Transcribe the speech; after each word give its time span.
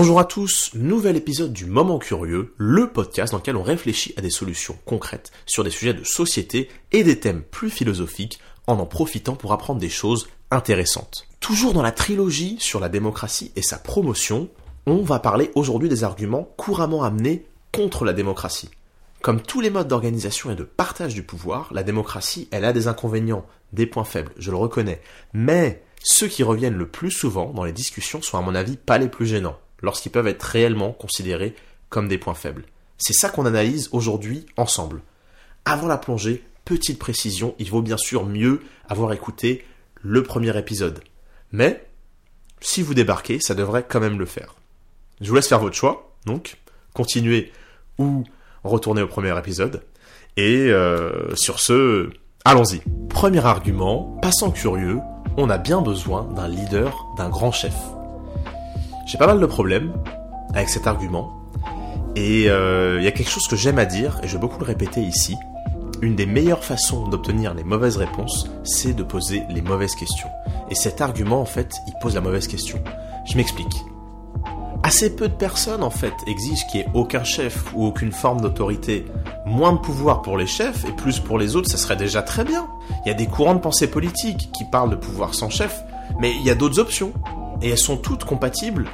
Bonjour 0.00 0.20
à 0.20 0.24
tous, 0.24 0.70
nouvel 0.74 1.16
épisode 1.16 1.52
du 1.52 1.66
Moment 1.66 1.98
Curieux, 1.98 2.54
le 2.56 2.88
podcast 2.88 3.32
dans 3.32 3.38
lequel 3.38 3.56
on 3.56 3.64
réfléchit 3.64 4.14
à 4.16 4.20
des 4.20 4.30
solutions 4.30 4.78
concrètes 4.84 5.32
sur 5.44 5.64
des 5.64 5.70
sujets 5.70 5.92
de 5.92 6.04
société 6.04 6.68
et 6.92 7.02
des 7.02 7.18
thèmes 7.18 7.42
plus 7.42 7.68
philosophiques 7.68 8.38
en 8.68 8.78
en 8.78 8.86
profitant 8.86 9.34
pour 9.34 9.52
apprendre 9.52 9.80
des 9.80 9.88
choses 9.88 10.28
intéressantes. 10.52 11.26
Toujours 11.40 11.72
dans 11.72 11.82
la 11.82 11.90
trilogie 11.90 12.58
sur 12.60 12.78
la 12.78 12.88
démocratie 12.88 13.50
et 13.56 13.62
sa 13.62 13.76
promotion, 13.76 14.48
on 14.86 15.02
va 15.02 15.18
parler 15.18 15.50
aujourd'hui 15.56 15.88
des 15.88 16.04
arguments 16.04 16.48
couramment 16.56 17.02
amenés 17.02 17.46
contre 17.72 18.04
la 18.04 18.12
démocratie. 18.12 18.70
Comme 19.20 19.42
tous 19.42 19.60
les 19.60 19.70
modes 19.70 19.88
d'organisation 19.88 20.52
et 20.52 20.54
de 20.54 20.62
partage 20.62 21.14
du 21.14 21.24
pouvoir, 21.24 21.70
la 21.72 21.82
démocratie, 21.82 22.46
elle 22.52 22.64
a 22.64 22.72
des 22.72 22.86
inconvénients, 22.86 23.46
des 23.72 23.86
points 23.86 24.04
faibles, 24.04 24.30
je 24.38 24.52
le 24.52 24.58
reconnais. 24.58 25.02
Mais 25.32 25.82
ceux 26.04 26.28
qui 26.28 26.44
reviennent 26.44 26.78
le 26.78 26.86
plus 26.86 27.10
souvent 27.10 27.52
dans 27.52 27.64
les 27.64 27.72
discussions 27.72 28.22
sont 28.22 28.38
à 28.38 28.42
mon 28.42 28.54
avis 28.54 28.76
pas 28.76 28.98
les 28.98 29.08
plus 29.08 29.26
gênants, 29.26 29.58
lorsqu'ils 29.80 30.12
peuvent 30.12 30.26
être 30.26 30.42
réellement 30.42 30.92
considérés 30.92 31.54
comme 31.88 32.08
des 32.08 32.18
points 32.18 32.34
faibles. 32.34 32.64
C'est 32.98 33.12
ça 33.12 33.30
qu'on 33.30 33.46
analyse 33.46 33.88
aujourd'hui 33.92 34.46
ensemble. 34.56 35.02
Avant 35.64 35.86
la 35.86 35.98
plongée, 35.98 36.44
petite 36.64 36.98
précision, 36.98 37.54
il 37.58 37.70
vaut 37.70 37.82
bien 37.82 37.96
sûr 37.96 38.26
mieux 38.26 38.60
avoir 38.88 39.12
écouté 39.12 39.64
le 40.02 40.22
premier 40.22 40.56
épisode. 40.56 41.00
Mais, 41.52 41.86
si 42.60 42.82
vous 42.82 42.94
débarquez, 42.94 43.40
ça 43.40 43.54
devrait 43.54 43.86
quand 43.88 44.00
même 44.00 44.18
le 44.18 44.26
faire. 44.26 44.56
Je 45.20 45.28
vous 45.28 45.34
laisse 45.34 45.48
faire 45.48 45.60
votre 45.60 45.76
choix, 45.76 46.12
donc, 46.26 46.56
continuez 46.94 47.52
ou 47.98 48.24
retournez 48.64 49.02
au 49.02 49.08
premier 49.08 49.36
épisode. 49.38 49.82
Et 50.36 50.70
euh, 50.70 51.34
sur 51.34 51.58
ce, 51.58 52.10
allons-y. 52.44 52.82
Premier 53.08 53.44
argument, 53.44 54.18
passant 54.22 54.50
curieux, 54.50 55.00
on 55.36 55.50
a 55.50 55.58
bien 55.58 55.80
besoin 55.80 56.24
d'un 56.24 56.48
leader, 56.48 57.06
d'un 57.16 57.28
grand 57.28 57.52
chef. 57.52 57.74
J'ai 59.08 59.16
pas 59.16 59.26
mal 59.26 59.40
de 59.40 59.46
problèmes 59.46 59.94
avec 60.52 60.68
cet 60.68 60.86
argument. 60.86 61.32
Et 62.14 62.50
euh, 62.50 62.98
il 62.98 63.04
y 63.04 63.06
a 63.06 63.10
quelque 63.10 63.30
chose 63.30 63.48
que 63.48 63.56
j'aime 63.56 63.78
à 63.78 63.86
dire, 63.86 64.20
et 64.22 64.28
je 64.28 64.34
vais 64.34 64.38
beaucoup 64.38 64.58
le 64.58 64.66
répéter 64.66 65.00
ici. 65.00 65.34
Une 66.02 66.14
des 66.14 66.26
meilleures 66.26 66.62
façons 66.62 67.08
d'obtenir 67.08 67.54
les 67.54 67.64
mauvaises 67.64 67.96
réponses, 67.96 68.50
c'est 68.64 68.92
de 68.92 69.02
poser 69.02 69.44
les 69.48 69.62
mauvaises 69.62 69.94
questions. 69.94 70.28
Et 70.70 70.74
cet 70.74 71.00
argument, 71.00 71.40
en 71.40 71.46
fait, 71.46 71.76
il 71.86 71.94
pose 72.02 72.16
la 72.16 72.20
mauvaise 72.20 72.46
question. 72.46 72.78
Je 73.24 73.38
m'explique. 73.38 73.82
Assez 74.82 75.16
peu 75.16 75.28
de 75.28 75.34
personnes, 75.34 75.82
en 75.82 75.90
fait, 75.90 76.12
exigent 76.26 76.66
qu'il 76.70 76.80
n'y 76.80 76.86
ait 76.86 76.90
aucun 76.92 77.24
chef 77.24 77.64
ou 77.74 77.86
aucune 77.86 78.12
forme 78.12 78.42
d'autorité. 78.42 79.06
Moins 79.46 79.72
de 79.72 79.78
pouvoir 79.78 80.20
pour 80.20 80.36
les 80.36 80.46
chefs 80.46 80.84
et 80.84 80.92
plus 80.92 81.18
pour 81.18 81.38
les 81.38 81.56
autres, 81.56 81.70
ça 81.70 81.78
serait 81.78 81.96
déjà 81.96 82.20
très 82.20 82.44
bien. 82.44 82.68
Il 83.06 83.08
y 83.08 83.10
a 83.10 83.14
des 83.14 83.26
courants 83.26 83.54
de 83.54 83.60
pensée 83.60 83.90
politique 83.90 84.50
qui 84.52 84.66
parlent 84.66 84.90
de 84.90 84.96
pouvoir 84.96 85.32
sans 85.32 85.48
chef, 85.48 85.82
mais 86.20 86.30
il 86.38 86.42
y 86.42 86.50
a 86.50 86.54
d'autres 86.54 86.78
options. 86.78 87.14
Et 87.62 87.70
elles 87.70 87.78
sont 87.78 87.96
toutes 87.96 88.24
compatibles 88.24 88.88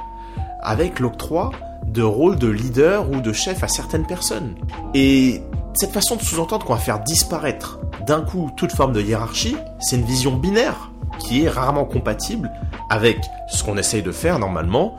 avec 0.61 0.99
l'octroi 0.99 1.51
de 1.85 2.01
rôle 2.01 2.37
de 2.37 2.47
leader 2.47 3.09
ou 3.11 3.21
de 3.21 3.31
chef 3.31 3.63
à 3.63 3.67
certaines 3.67 4.05
personnes. 4.05 4.55
Et 4.93 5.41
cette 5.73 5.91
façon 5.91 6.15
de 6.15 6.21
sous-entendre 6.21 6.65
qu'on 6.65 6.73
va 6.73 6.79
faire 6.79 7.01
disparaître 7.01 7.79
d'un 8.05 8.21
coup 8.21 8.51
toute 8.55 8.71
forme 8.71 8.93
de 8.93 9.01
hiérarchie, 9.01 9.55
c'est 9.79 9.95
une 9.95 10.05
vision 10.05 10.35
binaire 10.35 10.91
qui 11.19 11.43
est 11.43 11.49
rarement 11.49 11.85
compatible 11.85 12.51
avec 12.89 13.19
ce 13.47 13.63
qu'on 13.63 13.77
essaye 13.77 14.01
de 14.01 14.11
faire 14.11 14.39
normalement, 14.39 14.97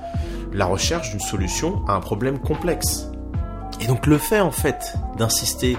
la 0.53 0.67
recherche 0.67 1.11
d'une 1.11 1.21
solution 1.21 1.83
à 1.89 1.93
un 1.93 2.01
problème 2.01 2.39
complexe. 2.39 3.11
Et 3.81 3.87
donc 3.87 4.07
le 4.07 4.19
fait 4.19 4.41
en 4.41 4.51
fait 4.51 4.95
d'insister 5.19 5.77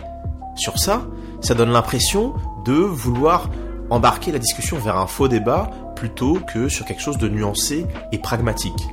sur 0.55 0.77
ça, 0.77 1.03
ça 1.41 1.53
donne 1.53 1.71
l'impression 1.71 2.33
de 2.65 2.73
vouloir 2.73 3.49
embarquer 3.89 4.31
la 4.31 4.39
discussion 4.39 4.77
vers 4.77 4.97
un 4.97 5.08
faux 5.08 5.27
débat 5.27 5.69
plutôt 5.97 6.39
que 6.53 6.69
sur 6.69 6.85
quelque 6.85 7.01
chose 7.01 7.17
de 7.17 7.27
nuancé 7.27 7.87
et 8.11 8.19
pragmatique. 8.19 8.87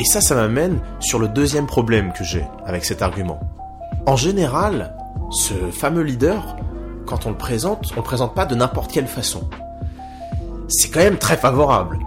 Et 0.00 0.04
ça, 0.04 0.20
ça 0.20 0.34
m'amène 0.34 0.80
sur 0.98 1.20
le 1.20 1.28
deuxième 1.28 1.66
problème 1.66 2.12
que 2.12 2.24
j'ai 2.24 2.44
avec 2.66 2.84
cet 2.84 3.02
argument. 3.02 3.38
En 4.06 4.16
général, 4.16 4.96
ce 5.30 5.54
fameux 5.70 6.02
leader, 6.02 6.56
quand 7.06 7.26
on 7.26 7.30
le 7.30 7.36
présente, 7.36 7.92
on 7.92 8.00
le 8.00 8.02
présente 8.02 8.34
pas 8.34 8.46
de 8.46 8.56
n'importe 8.56 8.90
quelle 8.90 9.06
façon. 9.06 9.48
C'est 10.68 10.88
quand 10.88 11.00
même 11.00 11.18
très 11.18 11.36
favorable. 11.36 11.98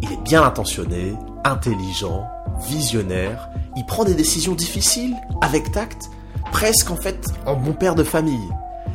Il 0.00 0.12
est 0.12 0.22
bien 0.22 0.42
intentionné, 0.42 1.14
intelligent, 1.44 2.26
visionnaire, 2.66 3.50
il 3.76 3.84
prend 3.84 4.04
des 4.04 4.14
décisions 4.14 4.54
difficiles, 4.54 5.14
avec 5.42 5.70
tact, 5.72 6.10
presque 6.52 6.90
en 6.90 6.96
fait 6.96 7.28
en 7.44 7.56
bon 7.56 7.74
père 7.74 7.94
de 7.94 8.04
famille. 8.04 8.48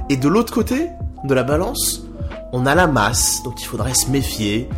Et 0.09 0.17
de 0.17 0.27
l'autre 0.27 0.53
côté 0.53 0.89
de 1.23 1.33
la 1.33 1.43
balance, 1.43 2.03
on 2.53 2.67
a 2.67 2.75
la 2.75 2.87
masse 2.87 3.41
dont 3.43 3.51
il 3.51 3.65
faudrait 3.65 3.95
se 3.95 4.09
méfier. 4.09 4.69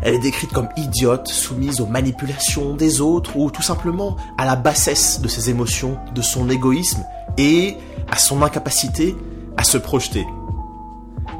Elle 0.00 0.14
est 0.14 0.20
décrite 0.20 0.52
comme 0.52 0.68
idiote, 0.76 1.28
soumise 1.28 1.80
aux 1.80 1.86
manipulations 1.86 2.74
des 2.74 3.00
autres 3.02 3.36
ou 3.36 3.50
tout 3.50 3.62
simplement 3.62 4.16
à 4.38 4.46
la 4.46 4.56
bassesse 4.56 5.20
de 5.20 5.28
ses 5.28 5.50
émotions, 5.50 5.98
de 6.14 6.22
son 6.22 6.48
égoïsme 6.48 7.04
et 7.36 7.76
à 8.10 8.16
son 8.16 8.42
incapacité 8.42 9.14
à 9.56 9.64
se 9.64 9.76
projeter. 9.76 10.26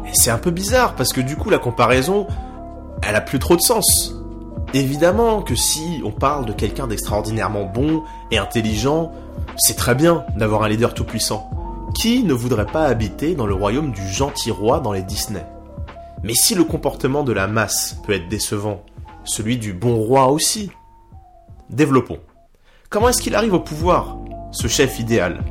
Et 0.06 0.10
c'est 0.12 0.30
un 0.30 0.38
peu 0.38 0.50
bizarre 0.50 0.94
parce 0.96 1.12
que 1.12 1.20
du 1.20 1.36
coup 1.36 1.48
la 1.48 1.58
comparaison, 1.58 2.26
elle 3.00 3.16
a 3.16 3.20
plus 3.20 3.38
trop 3.38 3.56
de 3.56 3.62
sens. 3.62 4.14
Évidemment 4.74 5.40
que 5.40 5.54
si 5.54 6.02
on 6.04 6.10
parle 6.10 6.46
de 6.46 6.52
quelqu'un 6.52 6.88
d'extraordinairement 6.88 7.64
bon 7.64 8.02
et 8.30 8.38
intelligent, 8.38 9.12
c'est 9.56 9.76
très 9.76 9.94
bien 9.94 10.24
d'avoir 10.36 10.64
un 10.64 10.68
leader 10.68 10.94
tout 10.94 11.04
puissant. 11.04 11.48
Qui 11.94 12.24
ne 12.24 12.34
voudrait 12.34 12.66
pas 12.66 12.84
habiter 12.84 13.34
dans 13.34 13.46
le 13.46 13.54
royaume 13.54 13.92
du 13.92 14.06
gentil 14.08 14.50
roi 14.50 14.80
dans 14.80 14.92
les 14.92 15.02
Disney? 15.02 15.44
Mais 16.22 16.34
si 16.34 16.54
le 16.54 16.64
comportement 16.64 17.22
de 17.22 17.32
la 17.32 17.46
masse 17.46 17.96
peut 18.04 18.12
être 18.12 18.28
décevant, 18.28 18.82
celui 19.24 19.58
du 19.58 19.72
bon 19.72 19.96
roi 19.96 20.28
aussi. 20.28 20.70
Développons. 21.70 22.18
Comment 22.88 23.08
est-ce 23.08 23.22
qu'il 23.22 23.34
arrive 23.34 23.54
au 23.54 23.60
pouvoir, 23.60 24.18
ce 24.50 24.66
chef 24.66 24.98
idéal? 24.98 25.44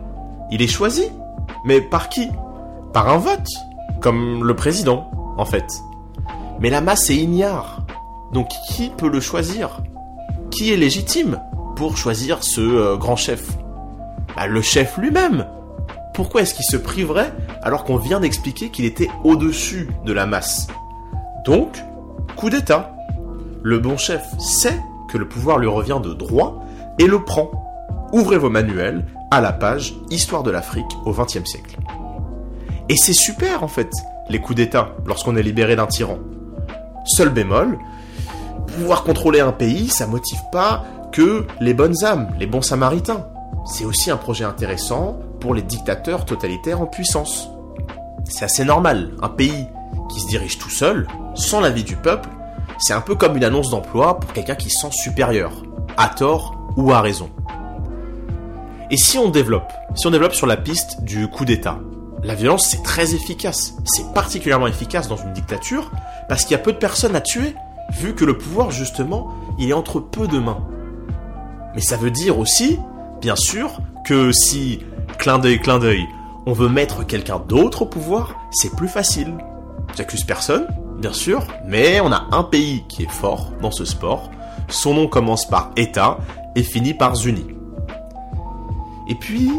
Il 0.51 0.61
est 0.61 0.67
choisi? 0.67 1.09
Mais 1.65 1.81
par 1.81 2.09
qui? 2.09 2.27
Par 2.93 3.07
un 3.09 3.17
vote 3.17 3.47
Comme 4.01 4.43
le 4.43 4.55
président, 4.55 5.11
en 5.37 5.45
fait. 5.45 5.65
Mais 6.59 6.69
la 6.69 6.81
masse 6.81 7.09
est 7.09 7.15
ignare. 7.15 7.85
Donc 8.33 8.49
qui 8.69 8.89
peut 8.89 9.09
le 9.09 9.21
choisir? 9.21 9.81
Qui 10.51 10.73
est 10.73 10.77
légitime 10.77 11.41
pour 11.75 11.97
choisir 11.97 12.43
ce 12.43 12.61
euh, 12.61 12.97
grand 12.97 13.15
chef? 13.15 13.57
Bah, 14.35 14.47
Le 14.47 14.61
chef 14.61 14.97
lui-même. 14.97 15.47
Pourquoi 16.13 16.41
est-ce 16.41 16.53
qu'il 16.53 16.65
se 16.65 16.77
priverait 16.77 17.33
alors 17.61 17.83
qu'on 17.83 17.97
vient 17.97 18.19
d'expliquer 18.19 18.69
qu'il 18.69 18.85
était 18.85 19.09
au-dessus 19.23 19.89
de 20.05 20.13
la 20.13 20.25
masse? 20.25 20.67
Donc, 21.45 21.83
coup 22.35 22.49
d'État. 22.49 22.95
Le 23.61 23.79
bon 23.79 23.97
chef 23.97 24.23
sait 24.39 24.79
que 25.09 25.17
le 25.17 25.27
pouvoir 25.27 25.57
lui 25.57 25.67
revient 25.67 25.99
de 26.01 26.13
droit 26.13 26.63
et 26.97 27.07
le 27.07 27.23
prend. 27.23 27.51
Ouvrez 28.11 28.37
vos 28.37 28.49
manuels 28.49 29.05
à 29.31 29.41
la 29.41 29.51
page 29.51 29.95
Histoire 30.09 30.43
de 30.43 30.51
l'Afrique 30.51 30.91
au 31.05 31.11
XXe 31.11 31.45
siècle. 31.45 31.77
Et 32.89 32.95
c'est 32.95 33.13
super 33.13 33.63
en 33.63 33.67
fait, 33.67 33.91
les 34.29 34.39
coups 34.39 34.57
d'État, 34.57 34.95
lorsqu'on 35.05 35.35
est 35.35 35.43
libéré 35.43 35.75
d'un 35.75 35.85
tyran. 35.85 36.17
Seul 37.05 37.29
bémol, 37.29 37.77
pouvoir 38.77 39.03
contrôler 39.03 39.39
un 39.39 39.51
pays, 39.51 39.89
ça 39.89 40.07
motive 40.07 40.41
pas 40.51 40.85
que 41.11 41.45
les 41.59 41.73
bonnes 41.73 42.03
âmes, 42.03 42.29
les 42.39 42.47
bons 42.47 42.61
samaritains. 42.61 43.27
C'est 43.65 43.85
aussi 43.85 44.09
un 44.11 44.17
projet 44.17 44.43
intéressant 44.43 45.19
pour 45.39 45.53
les 45.53 45.61
dictateurs 45.61 46.25
totalitaires 46.25 46.81
en 46.81 46.85
puissance. 46.85 47.49
C'est 48.25 48.45
assez 48.45 48.65
normal, 48.65 49.11
un 49.21 49.29
pays 49.29 49.67
qui 50.09 50.19
se 50.19 50.27
dirige 50.27 50.57
tout 50.57 50.69
seul, 50.69 51.07
sans 51.35 51.59
l'avis 51.59 51.83
du 51.83 51.95
peuple, 51.95 52.29
c'est 52.79 52.93
un 52.93 53.01
peu 53.01 53.15
comme 53.15 53.37
une 53.37 53.43
annonce 53.43 53.69
d'emploi 53.69 54.19
pour 54.19 54.33
quelqu'un 54.33 54.55
qui 54.55 54.69
se 54.69 54.81
sent 54.81 54.91
supérieur, 54.91 55.51
à 55.97 56.07
tort 56.09 56.55
ou 56.77 56.91
à 56.91 57.01
raison. 57.01 57.29
Et 58.91 58.97
si 58.97 59.17
on 59.17 59.29
développe, 59.29 59.71
si 59.95 60.07
on 60.07 60.11
développe 60.11 60.33
sur 60.33 60.47
la 60.47 60.57
piste 60.57 61.03
du 61.03 61.27
coup 61.27 61.45
d'État, 61.45 61.79
la 62.23 62.35
violence 62.35 62.67
c'est 62.69 62.83
très 62.83 63.13
efficace, 63.13 63.75
c'est 63.85 64.13
particulièrement 64.13 64.67
efficace 64.67 65.07
dans 65.07 65.17
une 65.17 65.33
dictature 65.33 65.91
parce 66.27 66.43
qu'il 66.43 66.51
y 66.51 66.59
a 66.59 66.63
peu 66.63 66.73
de 66.73 66.77
personnes 66.77 67.15
à 67.15 67.21
tuer 67.21 67.55
vu 67.91 68.13
que 68.13 68.25
le 68.25 68.37
pouvoir, 68.37 68.71
justement, 68.71 69.33
il 69.57 69.69
est 69.69 69.73
entre 69.73 69.99
peu 69.99 70.27
de 70.27 70.39
mains. 70.39 70.65
Mais 71.75 71.81
ça 71.81 71.97
veut 71.97 72.11
dire 72.11 72.39
aussi, 72.39 72.79
bien 73.21 73.35
sûr, 73.35 73.79
que 74.05 74.31
si, 74.31 74.79
clin 75.19 75.37
d'œil, 75.37 75.59
clin 75.59 75.79
d'œil, 75.79 76.07
on 76.45 76.53
veut 76.53 76.69
mettre 76.69 77.05
quelqu'un 77.05 77.39
d'autre 77.39 77.83
au 77.83 77.85
pouvoir, 77.85 78.35
c'est 78.51 78.73
plus 78.75 78.87
facile. 78.87 79.37
J'accuse 79.95 80.23
personne, 80.23 80.65
bien 80.97 81.11
sûr, 81.11 81.45
mais 81.67 81.99
on 81.99 82.11
a 82.11 82.27
un 82.31 82.43
pays 82.43 82.85
qui 82.87 83.03
est 83.03 83.11
fort 83.11 83.51
dans 83.61 83.69
ce 83.69 83.83
sport. 83.83 84.31
Son 84.69 84.93
nom 84.93 85.07
commence 85.07 85.45
par 85.45 85.71
État 85.75 86.19
et 86.55 86.63
finit 86.63 86.93
par 86.93 87.15
Zuni. 87.15 87.45
Et 89.09 89.15
puis, 89.15 89.51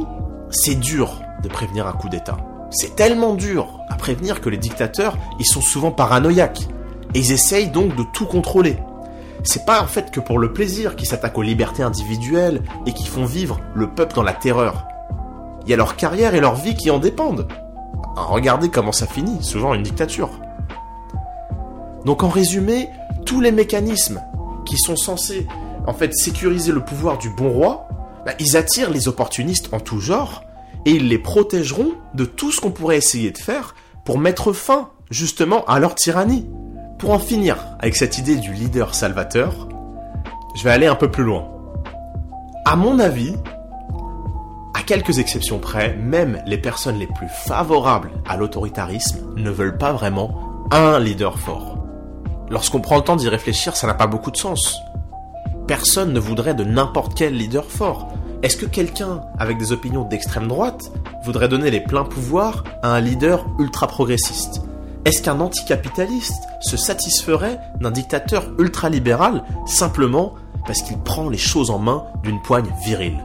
c'est 0.51 0.81
dur 0.81 1.21
de 1.43 1.49
prévenir 1.49 1.87
un 1.87 1.93
coup 1.93 2.09
d'État. 2.09 2.39
C'est 2.71 2.97
tellement 2.97 3.35
dur 3.35 3.81
à 3.91 3.97
prévenir 3.97 4.41
que 4.41 4.49
les 4.49 4.57
dictateurs, 4.57 5.19
ils 5.39 5.47
sont 5.47 5.61
souvent 5.61 5.91
paranoïaques. 5.91 6.69
Et 7.15 7.19
ils 7.19 7.33
essayent 7.33 7.71
donc 7.71 7.95
de 7.97 8.05
tout 8.15 8.27
contrôler. 8.27 8.79
C'est 9.43 9.67
pas 9.67 9.83
en 9.83 9.87
fait 9.87 10.11
que 10.11 10.21
pour 10.21 10.39
le 10.39 10.53
plaisir 10.53 10.97
qu'ils 10.97 11.09
s'attaquent 11.09 11.39
aux 11.39 11.43
libertés 11.43 11.83
individuelles 11.83 12.63
et 12.87 12.93
qui 12.93 13.07
font 13.07 13.27
vivre 13.27 13.61
le 13.75 13.89
peuple 13.89 14.15
dans 14.15 14.23
la 14.23 14.33
terreur. 14.33 14.87
Il 15.65 15.71
y 15.71 15.75
a 15.75 15.77
leur 15.77 15.97
carrière 15.97 16.35
et 16.35 16.41
leur 16.41 16.55
vie 16.55 16.75
qui 16.75 16.91
en 16.91 16.99
dépendent. 16.99 17.47
Regardez 18.17 18.69
comment 18.69 18.93
ça 18.93 19.07
finit, 19.07 19.43
souvent 19.43 19.75
une 19.75 19.83
dictature. 19.83 20.31
Donc 22.05 22.23
en 22.23 22.29
résumé, 22.29 22.89
tous 23.27 23.41
les 23.41 23.53
mécanismes 23.53 24.23
qui 24.65 24.77
sont 24.79 24.97
censés 24.97 25.47
en 25.87 25.93
fait 25.93 26.15
sécuriser 26.15 26.73
le 26.73 26.81
pouvoir 26.81 27.19
du 27.19 27.31
bon 27.31 27.51
roi, 27.51 27.89
bah, 28.25 28.33
ils 28.39 28.57
attirent 28.57 28.91
les 28.91 29.09
opportunistes 29.09 29.73
en 29.73 29.81
tout 29.81 30.01
genre 30.01 30.45
et 30.87 30.93
ils 30.93 31.09
les 31.09 31.19
protégeront 31.19 31.93
de 32.15 32.25
tout 32.25 32.53
ce 32.53 32.61
qu'on 32.61 32.71
pourrait 32.71 32.97
essayer 32.97 33.31
de 33.31 33.39
faire 33.39 33.75
pour 34.05 34.19
mettre 34.19 34.53
fin 34.53 34.91
justement 35.11 35.65
à 35.67 35.79
leur 35.79 35.95
tyrannie. 35.95 36.49
Pour 36.99 37.11
en 37.11 37.19
finir 37.19 37.57
avec 37.79 37.97
cette 37.97 38.19
idée 38.19 38.37
du 38.37 38.53
leader 38.53 38.95
salvateur, 38.95 39.69
je 40.55 40.65
vais 40.65 40.71
aller 40.71 40.87
un 40.87 40.95
peu 40.95 41.11
plus 41.11 41.25
loin. 41.25 41.49
À 42.65 42.77
mon 42.77 42.99
avis, 42.99 43.35
à 44.75 44.83
quelques 44.83 45.19
exceptions 45.19 45.59
près, 45.59 45.97
même 45.97 46.43
les 46.47 46.59
personnes 46.59 46.99
les 46.99 47.07
plus 47.07 47.29
favorables 47.29 48.11
à 48.29 48.37
l'autoritarisme 48.37 49.35
ne 49.37 49.51
veulent 49.51 49.79
pas 49.79 49.93
vraiment 49.93 50.67
un 50.71 50.99
leader 50.99 51.39
fort. 51.39 51.79
Lorsqu'on 52.51 52.81
prend 52.81 52.97
le 52.97 53.03
temps 53.03 53.17
d'y 53.17 53.29
réfléchir, 53.29 53.77
ça 53.77 53.87
n'a 53.87 53.95
pas 53.95 54.07
beaucoup 54.07 54.31
de 54.31 54.37
sens. 54.37 54.81
Personne 55.67 56.13
ne 56.13 56.21
voudrait 56.21 56.55
de 56.55 56.65
n'importe 56.65 57.15
quel 57.15 57.37
leader 57.37 57.65
fort. 57.65 58.09
Est-ce 58.43 58.57
que 58.57 58.67
quelqu'un 58.67 59.21
avec 59.39 59.59
des 59.59 59.73
opinions 59.73 60.05
d'extrême 60.05 60.49
droite 60.49 60.91
voudrait 61.25 61.49
donner 61.49 61.71
les 61.71 61.81
pleins 61.81 62.05
pouvoirs 62.05 62.65
à 62.83 62.95
un 62.95 63.01
leader 63.01 63.47
ultra 63.59 63.87
progressiste 63.87 64.63
Est-ce 65.05 65.23
qu'un 65.23 65.41
anticapitaliste 65.41 66.43
se 66.61 66.77
satisferait 66.77 67.59
d'un 67.81 67.91
dictateur 67.91 68.51
ultralibéral 68.59 69.45
simplement 69.67 70.35
parce 70.67 70.83
qu'il 70.83 70.99
prend 70.99 71.29
les 71.29 71.39
choses 71.39 71.71
en 71.71 71.79
main 71.79 72.05
d'une 72.23 72.43
poigne 72.43 72.73
virile? 72.85 73.19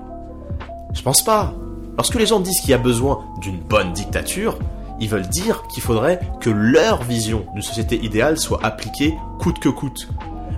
Je 0.95 1.03
pense 1.03 1.23
pas. 1.23 1.53
Lorsque 1.97 2.15
les 2.15 2.25
gens 2.25 2.39
disent 2.39 2.59
qu'il 2.61 2.71
y 2.71 2.73
a 2.73 2.79
besoin 2.79 3.23
d'une 3.39 3.59
bonne 3.59 3.93
dictature, 3.93 4.57
ils 4.99 5.09
veulent 5.09 5.27
dire 5.27 5.63
qu'il 5.67 5.83
faudrait 5.83 6.19
que 6.41 6.49
leur 6.49 7.03
vision 7.03 7.45
d'une 7.53 7.61
société 7.61 8.03
idéale 8.03 8.39
soit 8.39 8.65
appliquée 8.65 9.13
coûte 9.39 9.59
que 9.59 9.69
coûte. 9.69 10.09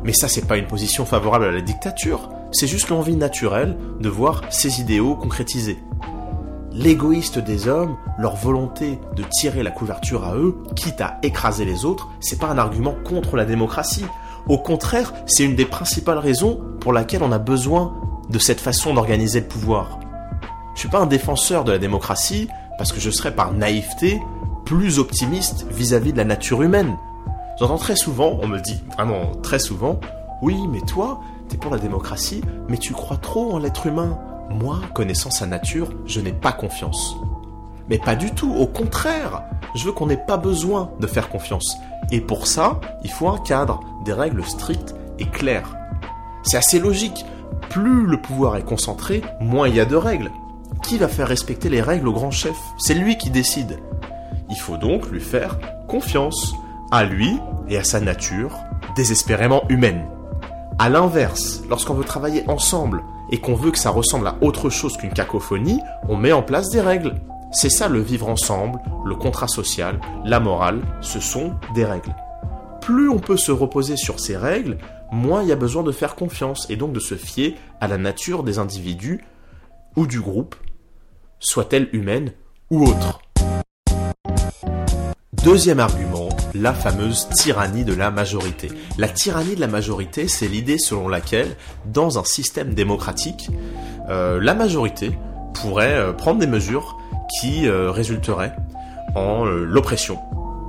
Mais 0.03 0.13
ça, 0.13 0.29
c'est 0.29 0.47
pas 0.47 0.57
une 0.57 0.67
position 0.67 1.05
favorable 1.05 1.45
à 1.45 1.51
la 1.51 1.61
dictature 1.61 2.29
c'est 2.51 2.67
juste 2.67 2.89
l'envie 2.89 3.15
naturelle 3.15 3.77
de 3.99 4.09
voir 4.09 4.41
ces 4.49 4.79
idéaux 4.79 5.15
concrétisés. 5.15 5.77
L'égoïste 6.71 7.39
des 7.39 7.67
hommes, 7.67 7.97
leur 8.17 8.35
volonté 8.35 8.99
de 9.15 9.23
tirer 9.23 9.63
la 9.63 9.71
couverture 9.71 10.25
à 10.25 10.35
eux, 10.35 10.57
quitte 10.75 11.01
à 11.01 11.17
écraser 11.23 11.65
les 11.65 11.85
autres, 11.85 12.07
c'est 12.19 12.39
pas 12.39 12.47
un 12.47 12.57
argument 12.57 12.95
contre 13.03 13.35
la 13.35 13.45
démocratie. 13.45 14.05
Au 14.47 14.57
contraire, 14.57 15.13
c'est 15.25 15.43
une 15.43 15.55
des 15.55 15.65
principales 15.65 16.19
raisons 16.19 16.61
pour 16.79 16.93
laquelle 16.93 17.23
on 17.23 17.31
a 17.31 17.39
besoin 17.39 17.93
de 18.29 18.39
cette 18.39 18.61
façon 18.61 18.93
d'organiser 18.93 19.41
le 19.41 19.47
pouvoir. 19.47 19.99
Je 20.77 20.81
suis 20.81 20.89
pas 20.89 20.99
un 20.99 21.07
défenseur 21.07 21.63
de 21.63 21.71
la 21.71 21.79
démocratie 21.79 22.49
parce 22.77 22.93
que 22.93 22.99
je 22.99 23.09
serais 23.09 23.33
par 23.33 23.51
naïveté 23.51 24.21
plus 24.63 24.99
optimiste 24.99 25.65
vis-à-vis 25.71 26.11
-vis 26.11 26.13
de 26.13 26.17
la 26.17 26.23
nature 26.23 26.61
humaine. 26.61 26.95
J'entends 27.59 27.79
très 27.79 27.95
souvent, 27.95 28.37
on 28.43 28.47
me 28.47 28.59
dit 28.59 28.79
vraiment 28.93 29.31
très 29.41 29.57
souvent, 29.57 29.99
oui, 30.43 30.55
mais 30.69 30.81
toi, 30.81 31.19
t'es 31.49 31.57
pour 31.57 31.71
la 31.71 31.79
démocratie, 31.79 32.43
mais 32.69 32.77
tu 32.77 32.93
crois 32.93 33.17
trop 33.17 33.53
en 33.53 33.57
l'être 33.57 33.87
humain. 33.87 34.19
Moi, 34.51 34.79
connaissant 34.93 35.31
sa 35.31 35.47
nature, 35.47 35.89
je 36.05 36.21
n'ai 36.21 36.31
pas 36.31 36.51
confiance. 36.51 37.15
Mais 37.89 37.97
pas 37.97 38.15
du 38.15 38.29
tout, 38.29 38.53
au 38.53 38.67
contraire, 38.67 39.45
je 39.73 39.83
veux 39.83 39.93
qu'on 39.93 40.05
n'ait 40.05 40.25
pas 40.27 40.37
besoin 40.37 40.91
de 40.99 41.07
faire 41.07 41.29
confiance. 41.29 41.75
Et 42.11 42.21
pour 42.21 42.45
ça, 42.45 42.79
il 43.03 43.09
faut 43.09 43.29
un 43.29 43.39
cadre, 43.39 43.79
des 44.05 44.13
règles 44.13 44.45
strictes 44.45 44.93
et 45.17 45.25
claires. 45.25 45.75
C'est 46.43 46.57
assez 46.57 46.77
logique. 46.77 47.25
Plus 47.69 48.05
le 48.05 48.21
pouvoir 48.21 48.57
est 48.57 48.69
concentré, 48.73 49.23
moins 49.41 49.67
il 49.67 49.73
y 49.75 49.79
a 49.79 49.85
de 49.85 49.95
règles. 49.95 50.29
Qui 50.83 50.97
va 50.97 51.07
faire 51.07 51.27
respecter 51.27 51.69
les 51.69 51.81
règles 51.81 52.07
au 52.07 52.13
grand 52.13 52.31
chef? 52.31 52.55
C'est 52.77 52.93
lui 52.93 53.17
qui 53.17 53.29
décide. 53.29 53.79
Il 54.49 54.57
faut 54.57 54.77
donc 54.77 55.09
lui 55.09 55.19
faire 55.19 55.57
confiance, 55.87 56.53
à 56.91 57.03
lui 57.03 57.37
et 57.67 57.77
à 57.77 57.83
sa 57.83 57.99
nature, 57.99 58.57
désespérément 58.95 59.63
humaine. 59.69 60.05
À 60.79 60.89
l'inverse, 60.89 61.63
lorsqu'on 61.69 61.93
veut 61.93 62.03
travailler 62.03 62.43
ensemble 62.47 63.03
et 63.31 63.39
qu'on 63.39 63.55
veut 63.55 63.71
que 63.71 63.79
ça 63.79 63.89
ressemble 63.89 64.27
à 64.27 64.37
autre 64.41 64.69
chose 64.69 64.95
qu'une 64.95 65.11
cacophonie, 65.11 65.81
on 66.07 66.15
met 66.15 66.31
en 66.31 66.43
place 66.43 66.69
des 66.69 66.81
règles. 66.81 67.15
C'est 67.51 67.69
ça 67.69 67.87
le 67.87 67.99
vivre 67.99 68.29
ensemble, 68.29 68.79
le 69.05 69.15
contrat 69.15 69.47
social, 69.47 69.99
la 70.23 70.39
morale, 70.39 70.81
ce 71.01 71.19
sont 71.19 71.53
des 71.73 71.85
règles. 71.85 72.15
Plus 72.81 73.09
on 73.09 73.19
peut 73.19 73.37
se 73.37 73.51
reposer 73.51 73.97
sur 73.97 74.19
ces 74.19 74.37
règles, 74.37 74.77
moins 75.11 75.41
il 75.41 75.49
y 75.49 75.53
a 75.53 75.57
besoin 75.57 75.83
de 75.83 75.91
faire 75.91 76.15
confiance 76.15 76.69
et 76.69 76.75
donc 76.75 76.93
de 76.93 76.99
se 76.99 77.15
fier 77.15 77.55
à 77.81 77.87
la 77.87 77.97
nature 77.97 78.43
des 78.43 78.59
individus 78.59 79.25
ou 79.95 80.07
du 80.07 80.21
groupe, 80.21 80.55
soit-elle 81.39 81.89
humaine 81.93 82.31
ou 82.69 82.85
autre. 82.85 83.19
Deuxième 85.43 85.79
argument, 85.79 86.27
la 86.53 86.73
fameuse 86.73 87.29
tyrannie 87.29 87.85
de 87.85 87.93
la 87.93 88.11
majorité. 88.11 88.69
La 88.97 89.07
tyrannie 89.07 89.55
de 89.55 89.61
la 89.61 89.67
majorité, 89.67 90.27
c'est 90.27 90.47
l'idée 90.47 90.77
selon 90.77 91.07
laquelle, 91.07 91.55
dans 91.85 92.19
un 92.19 92.25
système 92.25 92.73
démocratique, 92.73 93.49
euh, 94.09 94.39
la 94.41 94.53
majorité 94.53 95.17
pourrait 95.53 95.93
euh, 95.93 96.11
prendre 96.11 96.39
des 96.39 96.47
mesures 96.47 96.97
qui 97.39 97.67
euh, 97.67 97.91
résulteraient 97.91 98.55
en 99.15 99.45
l'oppression 99.45 100.19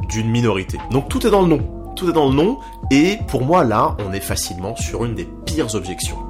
d'une 0.08 0.30
minorité. 0.30 0.78
Donc 0.92 1.08
tout 1.08 1.26
est 1.26 1.30
dans 1.30 1.42
le 1.42 1.48
nom. 1.48 1.92
Tout 1.96 2.08
est 2.08 2.12
dans 2.12 2.28
le 2.28 2.34
nom, 2.34 2.60
et 2.92 3.18
pour 3.26 3.42
moi 3.42 3.64
là, 3.64 3.96
on 4.06 4.12
est 4.12 4.20
facilement 4.20 4.76
sur 4.76 5.04
une 5.04 5.16
des 5.16 5.28
pires 5.44 5.74
objections. 5.74 6.27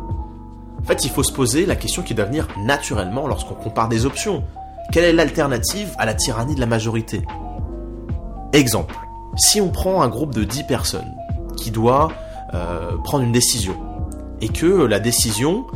Fait, 0.88 1.05
il 1.05 1.11
faut 1.11 1.23
se 1.23 1.32
poser 1.32 1.67
la 1.67 1.76
question 1.76 2.02
qui 2.02 2.14
doit 2.14 2.25
venir 2.25 2.49
naturellement 2.56 3.26
lorsqu'on 3.26 3.52
compare 3.52 3.90
des 3.90 4.06
options. 4.06 4.43
Quelle 4.90 5.05
est 5.05 5.12
l'alternative 5.12 5.94
à 5.99 6.06
la 6.06 6.14
tyrannie 6.14 6.55
de 6.55 6.61
la 6.61 6.67
majorité? 6.67 7.20
Exemple, 8.55 8.96
si 9.37 9.61
on 9.61 9.69
prend 9.69 10.00
un 10.00 10.08
groupe 10.08 10.32
de 10.32 10.44
10 10.44 10.64
personnes 10.64 11.14
qui 11.58 11.70
doit 11.70 12.11
euh, 12.55 12.96
prendre 13.05 13.23
une 13.23 13.32
décision, 13.32 13.76
et 14.40 14.49
que 14.49 14.87
la 14.87 14.99
décision 14.99 15.67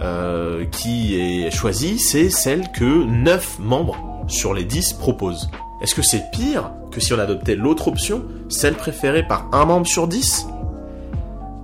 euh, 0.00 0.64
qui 0.64 1.20
est 1.20 1.50
choisie, 1.50 1.98
c'est 1.98 2.30
celle 2.30 2.72
que 2.72 3.04
9 3.04 3.58
membres 3.58 4.24
sur 4.26 4.54
les 4.54 4.64
10 4.64 4.94
proposent. 4.94 5.50
Est-ce 5.82 5.94
que 5.94 6.00
c'est 6.00 6.30
pire 6.30 6.70
que 6.90 6.98
si 6.98 7.12
on 7.12 7.18
adoptait 7.18 7.56
l'autre 7.56 7.88
option, 7.88 8.22
celle 8.48 8.76
préférée 8.76 9.26
par 9.26 9.50
un 9.52 9.66
membre 9.66 9.86
sur 9.86 10.08
10 10.08 10.46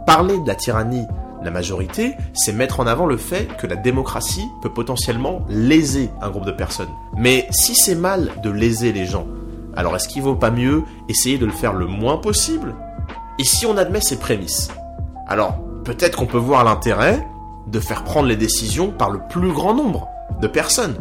Parler 0.05 0.39
de 0.39 0.47
la 0.47 0.57
tyrannie 0.57 1.07
la 1.43 1.51
majorité, 1.51 2.15
c'est 2.35 2.53
mettre 2.53 2.81
en 2.81 2.87
avant 2.87 3.07
le 3.07 3.17
fait 3.17 3.49
que 3.57 3.67
la 3.67 3.77
démocratie 3.77 4.49
peut 4.63 4.73
potentiellement 4.73 5.45
léser 5.49 6.11
un 6.21 6.31
groupe 6.31 6.47
de 6.47 6.53
personnes. 6.53 6.89
Mais 7.17 7.47
si 7.51 7.75
c'est 7.75 7.95
mal 7.95 8.33
de 8.43 8.51
léser 8.51 8.93
les 8.93 9.07
gens, 9.07 9.27
alors 9.77 9.95
est-ce 9.95 10.09
qu'il 10.09 10.23
vaut 10.23 10.35
pas 10.35 10.51
mieux 10.51 10.83
essayer 11.09 11.39
de 11.39 11.47
le 11.47 11.53
faire 11.53 11.73
le 11.73 11.87
moins 11.87 12.17
possible? 12.17 12.75
Et 13.39 13.45
si 13.45 13.67
on 13.67 13.77
admet 13.77 14.01
ces 14.01 14.19
prémices? 14.19 14.69
Alors 15.29 15.59
peut-être 15.85 16.19
qu'on 16.19 16.27
peut 16.27 16.39
voir 16.39 16.65
l'intérêt 16.65 17.25
de 17.67 17.81
faire 17.81 18.05
prendre 18.05 18.29
les 18.29 18.37
décisions 18.37 18.91
par 18.91 19.11
le 19.11 19.21
plus 19.29 19.53
grand 19.53 19.75
nombre 19.75 20.09
de 20.41 20.49
personnes. 20.49 20.97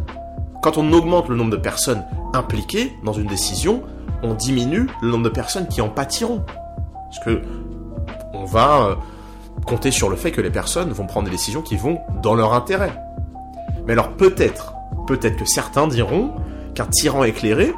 Quand 0.61 0.77
on 0.77 0.91
augmente 0.91 1.29
le 1.29 1.35
nombre 1.35 1.51
de 1.51 1.57
personnes 1.57 2.03
impliquées 2.33 2.93
dans 3.03 3.13
une 3.13 3.27
décision, 3.27 3.83
on 4.23 4.33
diminue 4.33 4.87
le 5.01 5.09
nombre 5.09 5.23
de 5.23 5.29
personnes 5.29 5.67
qui 5.67 5.81
en 5.81 5.89
pâtiront. 5.89 6.43
Parce 7.09 7.19
que 7.23 7.41
on 8.33 8.45
va 8.45 8.81
euh, 8.81 8.95
compter 9.67 9.91
sur 9.91 10.09
le 10.09 10.15
fait 10.15 10.31
que 10.31 10.41
les 10.41 10.49
personnes 10.49 10.91
vont 10.91 11.05
prendre 11.05 11.25
des 11.25 11.31
décisions 11.31 11.61
qui 11.61 11.75
vont 11.75 11.99
dans 12.23 12.33
leur 12.33 12.53
intérêt. 12.53 12.93
Mais 13.85 13.93
alors 13.93 14.13
peut-être, 14.13 14.73
peut-être 15.05 15.37
que 15.37 15.45
certains 15.45 15.87
diront 15.87 16.31
qu'un 16.73 16.87
tyran 16.87 17.23
éclairé 17.23 17.73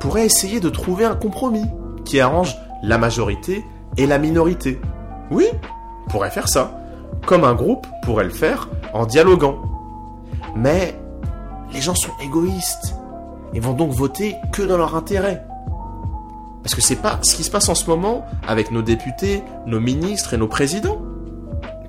pourrait 0.00 0.26
essayer 0.26 0.60
de 0.60 0.68
trouver 0.68 1.04
un 1.04 1.14
compromis 1.14 1.66
qui 2.04 2.20
arrange 2.20 2.56
la 2.82 2.98
majorité 2.98 3.64
et 3.96 4.06
la 4.06 4.18
minorité. 4.18 4.80
Oui, 5.30 5.46
pourrait 6.08 6.30
faire 6.30 6.48
ça, 6.48 6.78
comme 7.24 7.44
un 7.44 7.54
groupe 7.54 7.86
pourrait 8.02 8.24
le 8.24 8.30
faire 8.30 8.68
en 8.92 9.06
dialoguant. 9.06 9.62
Mais 10.56 10.98
les 11.72 11.80
gens 11.80 11.94
sont 11.94 12.12
égoïstes 12.22 12.96
et 13.54 13.60
vont 13.60 13.74
donc 13.74 13.92
voter 13.92 14.36
que 14.52 14.62
dans 14.62 14.76
leur 14.76 14.96
intérêt. 14.96 15.44
Parce 16.62 16.74
que 16.74 16.80
c'est 16.80 16.96
pas 16.96 17.18
ce 17.22 17.34
qui 17.34 17.44
se 17.44 17.50
passe 17.50 17.68
en 17.68 17.74
ce 17.74 17.88
moment 17.88 18.24
avec 18.46 18.70
nos 18.70 18.82
députés, 18.82 19.42
nos 19.66 19.80
ministres 19.80 20.34
et 20.34 20.36
nos 20.36 20.48
présidents. 20.48 21.00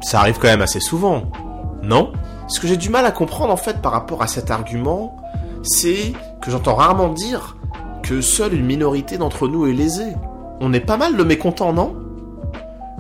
Ça 0.04 0.20
arrive 0.20 0.38
quand 0.38 0.50
même 0.50 0.62
assez 0.62 0.82
souvent, 0.82 1.24
non? 1.82 2.12
Ce 2.48 2.60
que 2.60 2.68
j'ai 2.68 2.78
du 2.78 2.90
mal 2.90 3.06
à 3.06 3.12
comprendre 3.12 3.54
en 3.54 3.58
fait 3.58 3.82
par 3.82 3.94
rapport 3.94 4.22
à 4.22 4.28
cet 4.28 4.52
argument, 4.52 5.16
c'est 5.64 6.14
que 6.42 6.52
j'entends 6.52 6.76
rarement 6.76 7.10
dire 7.10 7.58
que 8.04 8.20
seule 8.20 8.54
une 8.54 8.66
minorité 8.66 9.18
d'entre 9.18 9.48
nous 9.48 9.66
est 9.66 9.74
lésée. 9.74 10.14
On 10.60 10.74
est 10.74 10.82
pas 10.82 10.98
mal 10.98 11.16
de 11.16 11.24
mécontents, 11.24 11.72
non? 11.72 11.96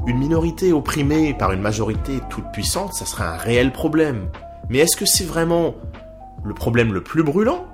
Une 0.08 0.18
minorité 0.18 0.72
opprimée 0.72 1.34
par 1.34 1.52
une 1.52 1.62
majorité 1.62 2.20
toute 2.30 2.52
puissante, 2.54 2.94
ça 2.94 3.06
serait 3.06 3.26
un 3.26 3.38
réel 3.38 3.74
problème. 3.74 4.30
Mais 4.70 4.80
est-ce 4.80 4.96
que 4.96 5.06
c'est 5.06 5.26
vraiment 5.26 5.76
le 6.44 6.54
problème 6.54 6.94
le 6.94 7.04
plus 7.04 7.24
brûlant? 7.24 7.66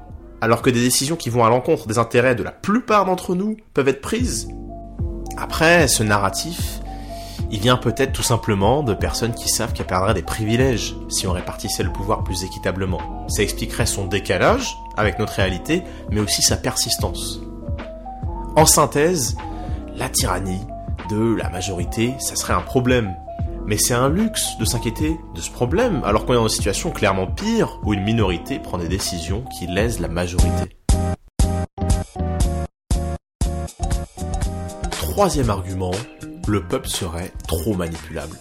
Alors 0.42 0.64
que 0.64 0.72
des 0.72 0.82
décisions 0.82 1.16
qui 1.16 1.30
vont 1.30 1.46
à 1.46 1.50
l'encontre 1.50 1.88
des 1.88 2.00
intérêts 2.00 2.36
de 2.36 2.44
la 2.44 2.52
plupart 2.52 3.06
d'entre 3.06 3.36
nous 3.36 3.58
peuvent 3.76 3.88
être 3.88 4.02
prises? 4.02 4.50
Après, 5.38 5.88
ce 5.88 6.02
narratif, 6.02 6.82
il 7.52 7.60
vient 7.60 7.78
peut-être 7.78 8.14
tout 8.14 8.24
simplement 8.24 8.84
de 8.84 8.94
personnes 8.94 9.34
qui 9.34 9.50
savent 9.50 9.74
qu'elles 9.74 9.88
perdraient 9.88 10.14
des 10.14 10.22
privilèges 10.22 10.96
si 11.10 11.26
on 11.26 11.32
répartissait 11.32 11.84
le 11.84 11.92
pouvoir 11.92 12.24
plus 12.24 12.44
équitablement. 12.44 13.28
Ça 13.28 13.42
expliquerait 13.42 13.88
son 13.88 14.06
décalage 14.06 14.78
avec 14.98 15.18
notre 15.18 15.34
réalité, 15.34 15.84
mais 16.12 16.20
aussi 16.20 16.42
sa 16.44 16.58
persistance. 16.58 17.40
En 18.56 18.66
synthèse, 18.66 19.36
la 19.96 20.10
tyrannie 20.10 20.62
de 21.10 21.34
la 21.36 21.50
majorité, 21.50 22.14
ça 22.20 22.36
serait 22.36 22.54
un 22.54 22.62
problème. 22.62 23.16
Mais 23.66 23.78
c'est 23.78 23.94
un 23.94 24.10
luxe 24.10 24.58
de 24.60 24.66
s'inquiéter 24.66 25.20
de 25.34 25.42
ce 25.42 25.50
problème, 25.50 26.02
alors 26.04 26.26
qu'on 26.26 26.34
est 26.34 26.38
dans 26.38 26.44
une 26.44 26.50
situation 26.50 26.92
clairement 26.92 27.28
pire, 27.28 27.80
où 27.84 27.94
une 27.94 28.04
minorité 28.04 28.60
prend 28.60 28.78
des 28.78 28.88
décisions 28.88 29.44
qui 29.58 29.68
lèsent 29.68 30.00
la 30.00 30.08
majorité. 30.08 30.78
Troisième 34.92 35.50
argument, 35.50 35.92
le 36.50 36.64
peuple 36.64 36.90
serait 36.90 37.32
trop 37.48 37.76
manipulable. 37.76 38.36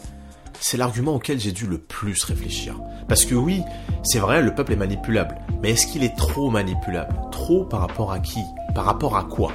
C'est 0.60 0.78
l'argument 0.78 1.14
auquel 1.14 1.38
j'ai 1.38 1.52
dû 1.52 1.66
le 1.66 1.78
plus 1.78 2.24
réfléchir. 2.24 2.80
Parce 3.06 3.24
que 3.24 3.34
oui, 3.34 3.62
c'est 4.02 4.18
vrai, 4.18 4.42
le 4.42 4.54
peuple 4.54 4.72
est 4.72 4.76
manipulable. 4.76 5.38
Mais 5.62 5.72
est-ce 5.72 5.86
qu'il 5.86 6.02
est 6.02 6.16
trop 6.16 6.50
manipulable? 6.50 7.14
Trop 7.30 7.64
par 7.64 7.80
rapport 7.80 8.10
à 8.10 8.18
qui? 8.18 8.40
Par 8.74 8.86
rapport 8.86 9.16
à 9.16 9.24
quoi? 9.24 9.52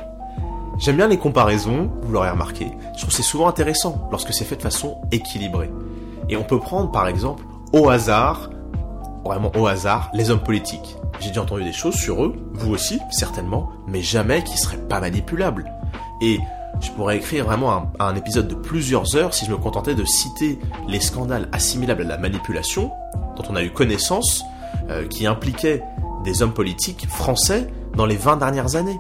J'aime 0.80 0.98
bien 0.98 1.08
les 1.08 1.18
comparaisons, 1.18 1.92
vous 2.04 2.12
l'aurez 2.12 2.30
remarqué. 2.30 2.72
Je 2.96 3.02
trouve 3.02 3.14
c'est 3.14 3.24
souvent 3.24 3.48
intéressant 3.48 4.08
lorsque 4.12 4.34
c'est 4.34 4.46
fait 4.46 4.56
de 4.56 4.62
façon 4.62 5.02
équilibrée. 5.12 5.72
Et 6.30 6.38
on 6.38 6.44
peut 6.44 6.60
prendre 6.60 6.92
par 6.92 7.08
exemple 7.08 7.44
au 7.74 7.90
hasard, 7.90 8.50
vraiment 9.26 9.52
au 9.56 9.66
hasard, 9.66 10.10
les 10.14 10.30
hommes 10.30 10.44
politiques. 10.44 10.96
J'ai 11.20 11.30
déjà 11.30 11.42
entendu 11.42 11.64
des 11.64 11.74
choses 11.74 11.96
sur 11.96 12.24
eux, 12.24 12.36
vous 12.54 12.72
aussi, 12.72 13.00
certainement, 13.12 13.72
mais 13.88 14.02
jamais 14.02 14.44
qui 14.44 14.58
seraient 14.58 14.78
pas 14.78 15.00
manipulables. 15.00 15.72
Et 16.22 16.40
je 16.84 16.92
pourrais 16.92 17.18
écrire 17.18 17.46
vraiment 17.46 17.92
un, 18.00 18.16
épisode 18.16 18.48
de 18.48 18.56
plusieurs 18.56 19.16
heures 19.16 19.34
si 19.34 19.46
je 19.46 19.52
me 19.52 19.58
contentais 19.58 19.96
de 19.96 20.04
citer 20.04 20.60
les 20.88 21.00
scandales 21.00 21.48
assimilables 21.52 22.02
à 22.04 22.06
la 22.06 22.18
manipulation 22.18 22.92
dont 23.38 23.44
on 23.50 23.56
a 23.56 23.64
eu 23.64 23.72
connaissance, 23.72 24.44
euh, 24.90 25.08
qui 25.08 25.26
impliquaient 25.26 25.82
des 26.24 26.42
hommes 26.42 26.54
politiques 26.54 27.08
français 27.08 27.68
dans 27.96 28.06
les 28.06 28.18
20 28.18 28.38
dernières 28.38 28.76
années. 28.76 29.00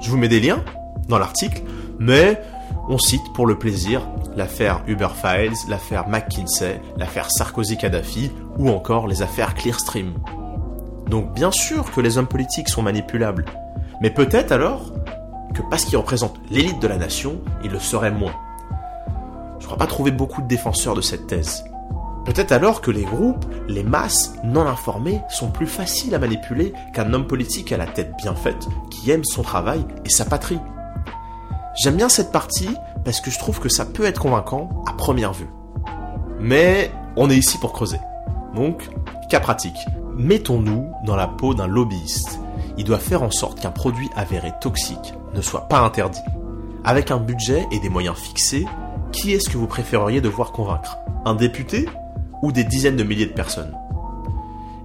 Je 0.00 0.10
vous 0.10 0.18
mets 0.18 0.28
des 0.28 0.40
liens 0.40 0.62
dans 1.08 1.18
l'article, 1.18 1.62
mais 1.98 2.40
on 2.88 2.98
cite 2.98 3.32
pour 3.34 3.46
le 3.46 3.58
plaisir 3.58 4.02
l'affaire 4.36 4.82
Uber 4.86 5.08
Files, 5.20 5.56
l'affaire 5.68 6.08
McKinsey, 6.08 6.80
l'affaire 6.98 7.28
Sarkozy-Kadhafi 7.30 8.30
ou 8.58 8.68
encore 8.68 9.06
les 9.08 9.22
affaires 9.22 9.54
Clearstream. 9.54 10.12
Donc 11.08 11.32
bien 11.32 11.50
sûr 11.50 11.90
que 11.90 12.00
les 12.00 12.18
hommes 12.18 12.26
politiques 12.26 12.68
sont 12.68 12.82
manipulables, 12.82 13.46
mais 14.02 14.10
peut-être 14.10 14.52
alors 14.52 14.92
que 15.56 15.62
parce 15.62 15.84
qu'ils 15.84 15.96
représentent 15.96 16.38
l'élite 16.50 16.80
de 16.80 16.86
la 16.86 16.98
nation, 16.98 17.40
ils 17.64 17.70
le 17.70 17.80
seraient 17.80 18.10
moins. 18.10 18.34
Je 19.58 19.64
ne 19.64 19.66
crois 19.66 19.78
pas 19.78 19.86
trouver 19.86 20.10
beaucoup 20.10 20.42
de 20.42 20.46
défenseurs 20.46 20.94
de 20.94 21.00
cette 21.00 21.26
thèse. 21.26 21.64
Peut-être 22.26 22.52
alors 22.52 22.80
que 22.80 22.90
les 22.90 23.04
groupes, 23.04 23.44
les 23.68 23.82
masses 23.82 24.34
non 24.44 24.66
informées 24.66 25.22
sont 25.30 25.50
plus 25.50 25.66
faciles 25.66 26.14
à 26.14 26.18
manipuler 26.18 26.72
qu'un 26.92 27.12
homme 27.12 27.26
politique 27.26 27.72
à 27.72 27.76
la 27.76 27.86
tête 27.86 28.12
bien 28.18 28.34
faite 28.34 28.66
qui 28.90 29.10
aime 29.10 29.24
son 29.24 29.42
travail 29.42 29.84
et 30.04 30.10
sa 30.10 30.24
patrie. 30.24 30.58
J'aime 31.74 31.96
bien 31.96 32.08
cette 32.08 32.32
partie 32.32 32.70
parce 33.04 33.20
que 33.20 33.30
je 33.30 33.38
trouve 33.38 33.60
que 33.60 33.68
ça 33.68 33.86
peut 33.86 34.04
être 34.04 34.20
convaincant 34.20 34.84
à 34.86 34.92
première 34.92 35.32
vue. 35.32 35.48
Mais 36.40 36.90
on 37.16 37.30
est 37.30 37.36
ici 37.36 37.58
pour 37.58 37.72
creuser. 37.72 38.00
Donc, 38.54 38.90
cas 39.30 39.40
pratique. 39.40 39.78
Mettons-nous 40.16 40.90
dans 41.04 41.16
la 41.16 41.28
peau 41.28 41.54
d'un 41.54 41.66
lobbyiste. 41.66 42.40
Il 42.76 42.84
doit 42.84 42.98
faire 42.98 43.22
en 43.22 43.30
sorte 43.30 43.60
qu'un 43.60 43.70
produit 43.70 44.10
avéré 44.16 44.52
toxique 44.60 45.14
ne 45.36 45.42
soit 45.42 45.68
pas 45.68 45.80
interdit. 45.80 46.20
Avec 46.84 47.10
un 47.10 47.18
budget 47.18 47.66
et 47.70 47.78
des 47.78 47.88
moyens 47.88 48.16
fixés, 48.16 48.66
qui 49.12 49.32
est-ce 49.32 49.50
que 49.50 49.58
vous 49.58 49.66
préféreriez 49.66 50.20
devoir 50.20 50.52
convaincre? 50.52 50.98
Un 51.24 51.34
député 51.34 51.88
ou 52.42 52.52
des 52.52 52.64
dizaines 52.64 52.96
de 52.96 53.04
milliers 53.04 53.26
de 53.26 53.32
personnes? 53.32 53.76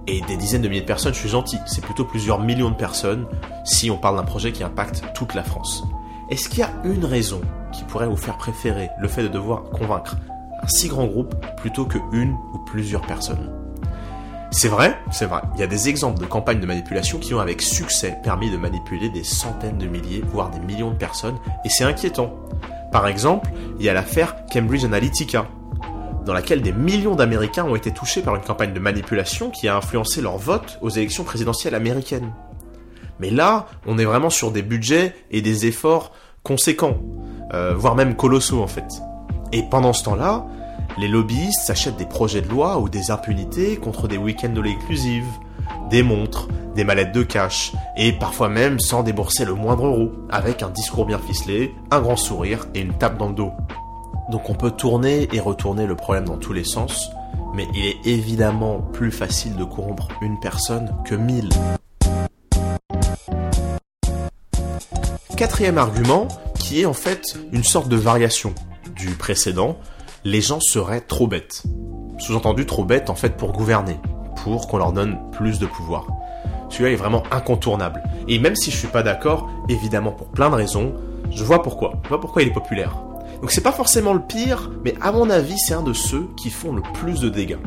Et 0.06 0.20
des 0.22 0.36
dizaines 0.36 0.62
de 0.62 0.68
milliers 0.68 0.80
de 0.82 0.86
personnes, 0.86 1.14
je 1.14 1.20
suis 1.20 1.28
gentil, 1.28 1.58
c'est 1.66 1.82
plutôt 1.82 2.04
plusieurs 2.04 2.40
millions 2.40 2.70
de 2.70 2.76
personnes 2.76 3.26
si 3.64 3.90
on 3.90 3.96
parle 3.96 4.16
d'un 4.16 4.24
projet 4.24 4.52
qui 4.52 4.64
impacte 4.64 5.02
toute 5.14 5.34
la 5.34 5.44
France. 5.44 5.84
Est-ce 6.28 6.48
qu'il 6.48 6.58
y 6.58 6.62
a 6.62 6.72
une 6.84 7.04
raison 7.04 7.40
qui 7.72 7.84
pourrait 7.84 8.08
vous 8.08 8.16
faire 8.16 8.36
préférer 8.36 8.90
le 8.98 9.08
fait 9.08 9.22
de 9.22 9.28
devoir 9.28 9.64
convaincre 9.64 10.16
un 10.62 10.68
si 10.68 10.88
grand 10.88 11.06
groupe 11.06 11.34
plutôt 11.56 11.84
que 11.84 11.98
une 12.12 12.36
ou 12.52 12.58
plusieurs 12.58 13.02
personnes? 13.02 13.61
C'est 14.54 14.68
vrai, 14.68 14.98
c'est 15.10 15.24
vrai. 15.24 15.40
Il 15.54 15.60
y 15.60 15.62
a 15.62 15.66
des 15.66 15.88
exemples 15.88 16.20
de 16.20 16.26
campagnes 16.26 16.60
de 16.60 16.66
manipulation 16.66 17.18
qui 17.18 17.32
ont 17.32 17.40
avec 17.40 17.62
succès 17.62 18.18
permis 18.22 18.50
de 18.50 18.58
manipuler 18.58 19.08
des 19.08 19.24
centaines 19.24 19.78
de 19.78 19.86
milliers, 19.86 20.22
voire 20.26 20.50
des 20.50 20.60
millions 20.60 20.90
de 20.90 20.96
personnes, 20.96 21.38
et 21.64 21.70
c'est 21.70 21.84
inquiétant. 21.84 22.36
Par 22.92 23.06
exemple, 23.06 23.50
il 23.78 23.86
y 23.86 23.88
a 23.88 23.94
l'affaire 23.94 24.36
Cambridge 24.52 24.84
Analytica, 24.84 25.46
dans 26.26 26.34
laquelle 26.34 26.60
des 26.60 26.72
millions 26.72 27.14
d'Américains 27.14 27.64
ont 27.64 27.74
été 27.74 27.92
touchés 27.92 28.20
par 28.20 28.36
une 28.36 28.42
campagne 28.42 28.74
de 28.74 28.78
manipulation 28.78 29.48
qui 29.48 29.68
a 29.68 29.76
influencé 29.76 30.20
leur 30.20 30.36
vote 30.36 30.78
aux 30.82 30.90
élections 30.90 31.24
présidentielles 31.24 31.74
américaines. 31.74 32.30
Mais 33.20 33.30
là, 33.30 33.66
on 33.86 33.98
est 33.98 34.04
vraiment 34.04 34.30
sur 34.30 34.50
des 34.50 34.62
budgets 34.62 35.14
et 35.30 35.40
des 35.40 35.64
efforts 35.64 36.12
conséquents, 36.42 36.98
euh, 37.54 37.74
voire 37.74 37.94
même 37.94 38.16
colossaux 38.16 38.62
en 38.62 38.66
fait. 38.66 39.00
Et 39.52 39.62
pendant 39.62 39.94
ce 39.94 40.04
temps-là, 40.04 40.44
les 40.98 41.08
lobbyistes 41.08 41.62
s'achètent 41.62 41.96
des 41.96 42.06
projets 42.06 42.42
de 42.42 42.48
loi 42.48 42.78
ou 42.78 42.88
des 42.88 43.10
impunités 43.10 43.76
contre 43.76 44.08
des 44.08 44.18
week-ends 44.18 44.52
de 44.52 44.62
inclusive, 44.62 45.26
des 45.90 46.02
montres, 46.02 46.48
des 46.74 46.84
mallettes 46.84 47.12
de 47.12 47.22
cash, 47.22 47.72
et 47.96 48.12
parfois 48.12 48.48
même 48.48 48.78
sans 48.80 49.02
débourser 49.02 49.44
le 49.44 49.54
moindre 49.54 49.86
euro, 49.86 50.12
avec 50.30 50.62
un 50.62 50.70
discours 50.70 51.06
bien 51.06 51.18
ficelé, 51.18 51.74
un 51.90 52.00
grand 52.00 52.16
sourire 52.16 52.66
et 52.74 52.80
une 52.80 52.94
tape 52.94 53.18
dans 53.18 53.28
le 53.28 53.34
dos. 53.34 53.52
Donc 54.30 54.50
on 54.50 54.54
peut 54.54 54.70
tourner 54.70 55.28
et 55.32 55.40
retourner 55.40 55.86
le 55.86 55.96
problème 55.96 56.24
dans 56.24 56.36
tous 56.36 56.52
les 56.52 56.64
sens, 56.64 57.10
mais 57.54 57.66
il 57.74 57.86
est 57.86 58.06
évidemment 58.06 58.80
plus 58.80 59.10
facile 59.10 59.56
de 59.56 59.64
corrompre 59.64 60.08
une 60.20 60.38
personne 60.40 60.94
que 61.04 61.14
mille. 61.14 61.50
Quatrième 65.36 65.78
argument, 65.78 66.28
qui 66.54 66.82
est 66.82 66.86
en 66.86 66.92
fait 66.92 67.36
une 67.52 67.64
sorte 67.64 67.88
de 67.88 67.96
variation 67.96 68.54
du 68.94 69.08
précédent, 69.10 69.76
les 70.24 70.40
gens 70.40 70.60
seraient 70.60 71.00
trop 71.00 71.26
bêtes. 71.26 71.64
Sous-entendu 72.18 72.64
trop 72.64 72.84
bêtes 72.84 73.10
en 73.10 73.14
fait 73.14 73.36
pour 73.36 73.52
gouverner, 73.52 73.98
pour 74.44 74.68
qu'on 74.68 74.78
leur 74.78 74.92
donne 74.92 75.18
plus 75.32 75.58
de 75.58 75.66
pouvoir. 75.66 76.06
Celui-là 76.68 76.90
est 76.90 76.96
vraiment 76.96 77.24
incontournable. 77.30 78.02
Et 78.28 78.38
même 78.38 78.54
si 78.54 78.70
je 78.70 78.76
suis 78.76 78.88
pas 78.88 79.02
d'accord, 79.02 79.50
évidemment 79.68 80.12
pour 80.12 80.28
plein 80.28 80.48
de 80.48 80.54
raisons, 80.54 80.94
je 81.30 81.42
vois 81.42 81.62
pourquoi. 81.62 81.94
Je 82.04 82.08
vois 82.08 82.20
pourquoi 82.20 82.42
il 82.42 82.48
est 82.48 82.52
populaire. 82.52 82.96
Donc 83.40 83.50
c'est 83.50 83.60
pas 83.62 83.72
forcément 83.72 84.14
le 84.14 84.22
pire, 84.22 84.70
mais 84.84 84.94
à 85.00 85.10
mon 85.10 85.28
avis 85.28 85.58
c'est 85.58 85.74
un 85.74 85.82
de 85.82 85.92
ceux 85.92 86.28
qui 86.36 86.50
font 86.50 86.72
le 86.72 86.82
plus 86.94 87.20
de 87.20 87.28
dégâts. 87.28 87.58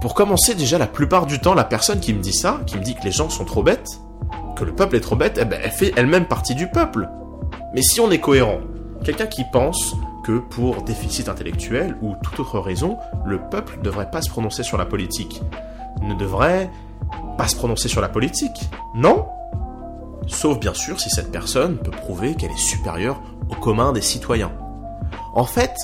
Pour 0.00 0.14
commencer 0.14 0.54
déjà 0.54 0.78
la 0.78 0.88
plupart 0.88 1.26
du 1.26 1.38
temps 1.38 1.54
la 1.54 1.64
personne 1.64 2.00
qui 2.00 2.12
me 2.12 2.20
dit 2.20 2.32
ça, 2.32 2.60
qui 2.66 2.76
me 2.76 2.82
dit 2.82 2.96
que 2.96 3.04
les 3.04 3.12
gens 3.12 3.30
sont 3.30 3.44
trop 3.44 3.62
bêtes, 3.62 4.00
que 4.56 4.64
le 4.64 4.74
peuple 4.74 4.96
est 4.96 5.00
trop 5.00 5.14
bête, 5.14 5.38
eh 5.40 5.44
ben, 5.44 5.60
elle 5.62 5.70
fait 5.70 5.92
elle-même 5.94 6.26
partie 6.26 6.56
du 6.56 6.68
peuple. 6.68 7.08
Mais 7.74 7.82
si 7.82 8.00
on 8.00 8.10
est 8.10 8.18
cohérent, 8.18 8.58
quelqu'un 9.04 9.26
qui 9.26 9.44
pense 9.52 9.94
que 10.24 10.38
pour 10.38 10.82
déficit 10.82 11.28
intellectuel 11.28 11.96
ou 12.02 12.14
toute 12.22 12.40
autre 12.40 12.58
raison, 12.58 12.98
le 13.24 13.38
peuple 13.38 13.78
ne 13.78 13.82
devrait 13.82 14.10
pas 14.10 14.22
se 14.22 14.30
prononcer 14.30 14.62
sur 14.62 14.78
la 14.78 14.86
politique, 14.86 15.42
ne 16.02 16.14
devrait 16.14 16.70
pas 17.36 17.48
se 17.48 17.56
prononcer 17.56 17.88
sur 17.88 18.00
la 18.00 18.08
politique, 18.08 18.70
non. 18.94 19.26
Sauf 20.26 20.60
bien 20.60 20.74
sûr 20.74 21.00
si 21.00 21.10
cette 21.10 21.32
personne 21.32 21.78
peut 21.78 21.90
prouver 21.90 22.34
qu'elle 22.34 22.52
est 22.52 22.56
supérieure 22.56 23.20
au 23.48 23.54
commun 23.54 23.92
des 23.92 24.02
citoyens. 24.02 24.52
En 25.34 25.44
fait, 25.44 25.74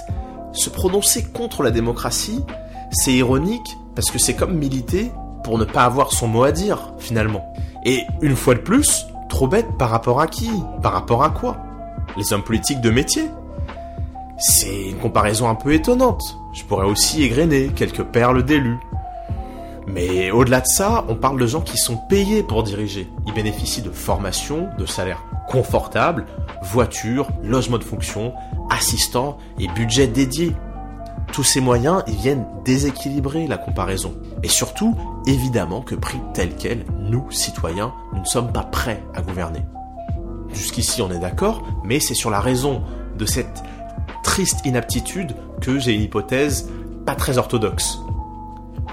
se 0.52 0.71
prononcer 0.71 1.25
contre 1.25 1.62
la 1.62 1.71
démocratie, 1.71 2.45
c'est 2.90 3.12
ironique 3.12 3.76
parce 3.95 4.11
que 4.11 4.19
c'est 4.19 4.35
comme 4.35 4.55
militer 4.55 5.11
pour 5.43 5.59
ne 5.59 5.64
pas 5.64 5.85
avoir 5.85 6.12
son 6.12 6.28
mot 6.28 6.45
à 6.45 6.52
dire, 6.52 6.93
finalement. 6.99 7.52
Et 7.85 8.02
une 8.21 8.37
fois 8.37 8.55
de 8.55 8.61
plus, 8.61 9.07
trop 9.28 9.49
bête 9.49 9.78
par 9.78 9.90
rapport 9.90 10.21
à 10.21 10.26
qui? 10.26 10.50
Par 10.83 10.93
rapport 10.93 11.23
à 11.23 11.31
quoi? 11.31 11.57
Les 12.16 12.33
hommes 12.33 12.43
politiques 12.43 12.81
de 12.81 12.90
métier 12.90 13.28
C'est 14.38 14.90
une 14.90 14.99
comparaison 14.99 15.49
un 15.49 15.55
peu 15.55 15.73
étonnante. 15.73 16.38
Je 16.52 16.64
pourrais 16.64 16.87
aussi 16.87 17.23
égrener 17.23 17.69
quelques 17.69 18.05
perles 18.05 18.45
d'élus. 18.45 18.78
Mais 19.87 20.31
au-delà 20.31 20.61
de 20.61 20.66
ça, 20.66 21.05
on 21.09 21.14
parle 21.14 21.40
de 21.40 21.47
gens 21.47 21.61
qui 21.61 21.78
sont 21.78 21.97
payés 21.97 22.43
pour 22.43 22.62
diriger. 22.62 23.09
Ils 23.26 23.33
bénéficient 23.33 23.83
de 23.83 23.90
formation, 23.90 24.69
de 24.78 24.85
salaires 24.85 25.23
confortables, 25.49 26.26
voitures, 26.62 27.28
logement 27.43 27.78
de 27.78 27.85
fonction, 27.85 28.35
assistants 28.69 29.38
et 29.61 29.69
budget 29.69 30.09
dédiés 30.09 30.55
tous 31.33 31.45
ces 31.45 31.61
moyens, 31.61 32.02
ils 32.07 32.16
viennent 32.16 32.47
déséquilibrer 32.64 33.47
la 33.47 33.59
comparaison. 33.59 34.14
Et 34.43 34.49
surtout, 34.49 34.97
évidemment 35.26 35.83
que 35.83 35.95
pris 35.95 36.19
tel 36.35 36.55
quel, 36.57 36.85
nous, 36.99 37.31
citoyens, 37.31 37.93
nous 38.12 38.21
ne 38.21 38.25
sommes 38.25 38.52
pas 38.52 38.62
prêts 38.62 39.02
à 39.14 39.23
gouverner. 39.23 39.61
Jusqu'ici, 40.52 41.02
on 41.02 41.11
est 41.11 41.19
d'accord, 41.19 41.62
mais 41.85 42.00
c'est 42.00 42.14
sur 42.14 42.31
la 42.31 42.40
raison 42.40 42.83
de 43.19 43.26
cette 43.26 43.62
triste 44.26 44.66
inaptitude 44.66 45.37
que 45.61 45.78
j'ai 45.78 45.92
une 45.92 46.02
hypothèse 46.02 46.68
pas 47.06 47.14
très 47.14 47.38
orthodoxe. 47.38 48.00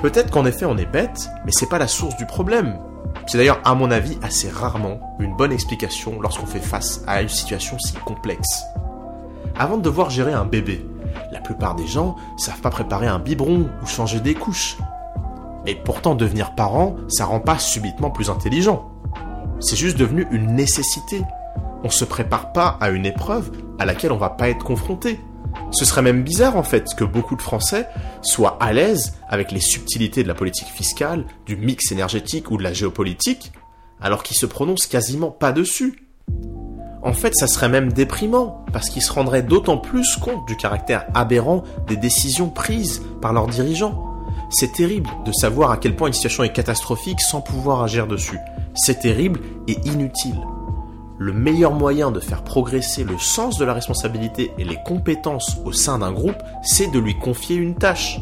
Peut-être 0.02 0.30
qu'en 0.30 0.46
effet 0.46 0.66
on 0.66 0.78
est 0.78 0.86
bête, 0.86 1.28
mais 1.44 1.52
c'est 1.52 1.68
pas 1.68 1.80
la 1.80 1.88
source 1.88 2.16
du 2.18 2.28
problème. 2.28 2.78
C'est 3.26 3.40
d'ailleurs, 3.40 3.60
à 3.66 3.74
mon 3.74 3.90
avis, 3.90 4.18
assez 4.22 4.48
rarement 4.48 5.00
une 5.20 5.36
bonne 5.36 5.52
explication 5.52 6.22
lorsqu'on 6.22 6.46
fait 6.46 6.60
face 6.60 7.04
à 7.08 7.24
une 7.24 7.30
situation 7.30 7.80
si 7.80 7.94
complexe. 8.06 8.64
Avant 9.58 9.78
de 9.78 9.82
devoir 9.82 10.12
gérer 10.12 10.34
un 10.34 10.46
bébé, 10.46 10.86
la 11.32 11.42
plupart 11.42 11.76
des 11.76 11.88
gens 11.88 12.16
savent 12.38 12.62
pas 12.62 12.70
préparer 12.70 13.08
un 13.08 13.20
biberon 13.20 13.70
ou 13.82 13.86
changer 13.88 14.20
des 14.20 14.36
couches. 14.36 14.78
Et 15.66 15.74
pourtant 15.74 16.14
devenir 16.14 16.54
parent, 16.54 16.96
ça 17.10 17.26
rend 17.26 17.40
pas 17.40 17.58
subitement 17.58 18.12
plus 18.12 18.30
intelligent. 18.30 18.92
C'est 19.60 19.78
juste 19.78 19.98
devenu 19.98 20.28
une 20.32 20.56
nécessité. 20.56 21.24
On 21.84 21.90
se 21.90 22.06
prépare 22.06 22.54
pas 22.54 22.78
à 22.80 22.90
une 22.90 23.06
épreuve 23.06 23.52
à 23.80 23.86
laquelle 23.86 24.12
on 24.12 24.18
va 24.18 24.30
pas 24.30 24.50
être 24.50 24.64
confronté. 24.64 25.20
Ce 25.72 25.86
serait 25.86 26.02
même 26.02 26.24
bizarre 26.24 26.56
en 26.56 26.64
fait 26.64 26.94
que 26.96 27.04
beaucoup 27.04 27.36
de 27.36 27.42
Français 27.42 27.88
soient 28.22 28.58
à 28.60 28.74
l'aise 28.74 29.18
avec 29.28 29.52
les 29.52 29.60
subtilités 29.60 30.24
de 30.24 30.28
la 30.28 30.34
politique 30.34 30.68
fiscale, 30.68 31.26
du 31.46 31.56
mix 31.56 31.92
énergétique 31.92 32.52
ou 32.52 32.58
de 32.58 32.64
la 32.64 32.74
géopolitique, 32.74 33.52
alors 34.02 34.24
qu'ils 34.24 34.38
se 34.38 34.46
prononcent 34.46 34.88
quasiment 34.88 35.32
pas 35.32 35.52
dessus. 35.52 36.08
En 37.02 37.14
fait, 37.14 37.36
ça 37.36 37.48
serait 37.48 37.70
même 37.70 37.92
déprimant, 37.92 38.64
parce 38.72 38.90
qu'ils 38.90 39.02
se 39.02 39.12
rendraient 39.12 39.44
d'autant 39.44 39.78
plus 39.78 40.16
compte 40.18 40.48
du 40.48 40.56
caractère 40.56 41.06
aberrant 41.14 41.64
des 41.88 41.98
décisions 41.98 42.50
prises 42.50 43.02
par 43.22 43.34
leurs 43.34 43.48
dirigeants. 43.48 44.10
C'est 44.50 44.72
terrible 44.72 45.10
de 45.26 45.32
savoir 45.34 45.72
à 45.72 45.78
quel 45.78 45.96
point 45.96 46.08
une 46.08 46.14
situation 46.14 46.44
est 46.44 46.54
catastrophique 46.54 47.20
sans 47.20 47.42
pouvoir 47.42 47.84
agir 47.84 48.08
dessus. 48.08 48.40
C'est 48.74 49.00
terrible 49.02 49.42
et 49.68 49.78
inutile. 49.86 50.40
Le 51.26 51.32
meilleur 51.32 51.72
moyen 51.72 52.12
de 52.12 52.20
faire 52.20 52.44
progresser 52.44 53.06
le 53.06 53.18
sens 53.18 53.58
de 53.58 53.64
la 53.64 53.74
responsabilité 53.74 54.52
et 54.58 54.66
les 54.66 54.78
compétences 54.84 55.58
au 55.64 55.72
sein 55.72 56.00
d'un 56.00 56.12
groupe, 56.12 56.36
c'est 56.64 56.92
de 56.92 57.00
lui 57.00 57.18
confier 57.18 57.56
une 57.56 57.76
tâche. 57.76 58.20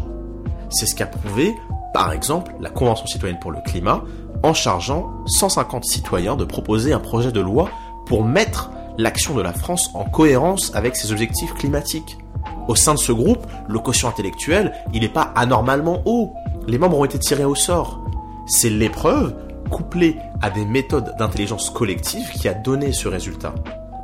C'est 0.70 0.86
ce 0.86 0.94
qu'a 0.94 1.08
prouvé, 1.08 1.56
par 1.96 2.12
exemple, 2.12 2.54
la 2.60 2.70
Convention 2.70 3.08
citoyenne 3.08 3.40
pour 3.40 3.50
le 3.50 3.58
climat, 3.66 4.04
en 4.44 4.54
chargeant 4.54 5.10
150 5.26 5.84
citoyens 5.84 6.36
de 6.36 6.46
proposer 6.46 6.94
un 6.94 7.00
projet 7.00 7.32
de 7.32 7.40
loi 7.40 7.72
pour 8.06 8.24
mettre 8.24 8.70
l'action 9.00 9.34
de 9.34 9.42
la 9.42 9.54
France 9.54 9.90
en 9.96 10.04
cohérence 10.04 10.72
avec 10.76 10.96
ses 10.96 11.12
objectifs 11.12 11.56
climatiques. 11.56 12.20
Au 12.68 12.76
sein 12.76 12.94
de 12.94 13.00
ce 13.00 13.12
groupe, 13.12 13.48
le 13.68 13.80
quotient 13.80 14.10
intellectuel, 14.10 14.74
il 14.94 15.02
n'est 15.02 15.10
pas 15.10 15.34
anormalement 15.36 16.04
haut. 16.06 16.34
Les 16.68 16.78
membres 16.78 17.00
ont 17.00 17.06
été 17.06 17.18
tirés 17.18 17.46
au 17.46 17.56
sort. 17.56 18.00
C'est 18.46 18.70
l'épreuve, 18.70 19.34
couplée 19.72 20.18
à 20.42 20.52
des 20.52 20.66
méthodes 20.66 21.16
d'intelligence 21.18 21.72
collective, 21.72 22.30
qui 22.30 22.48
a 22.48 22.54
donné 22.54 22.92
ce 22.92 23.08
résultat. 23.08 23.56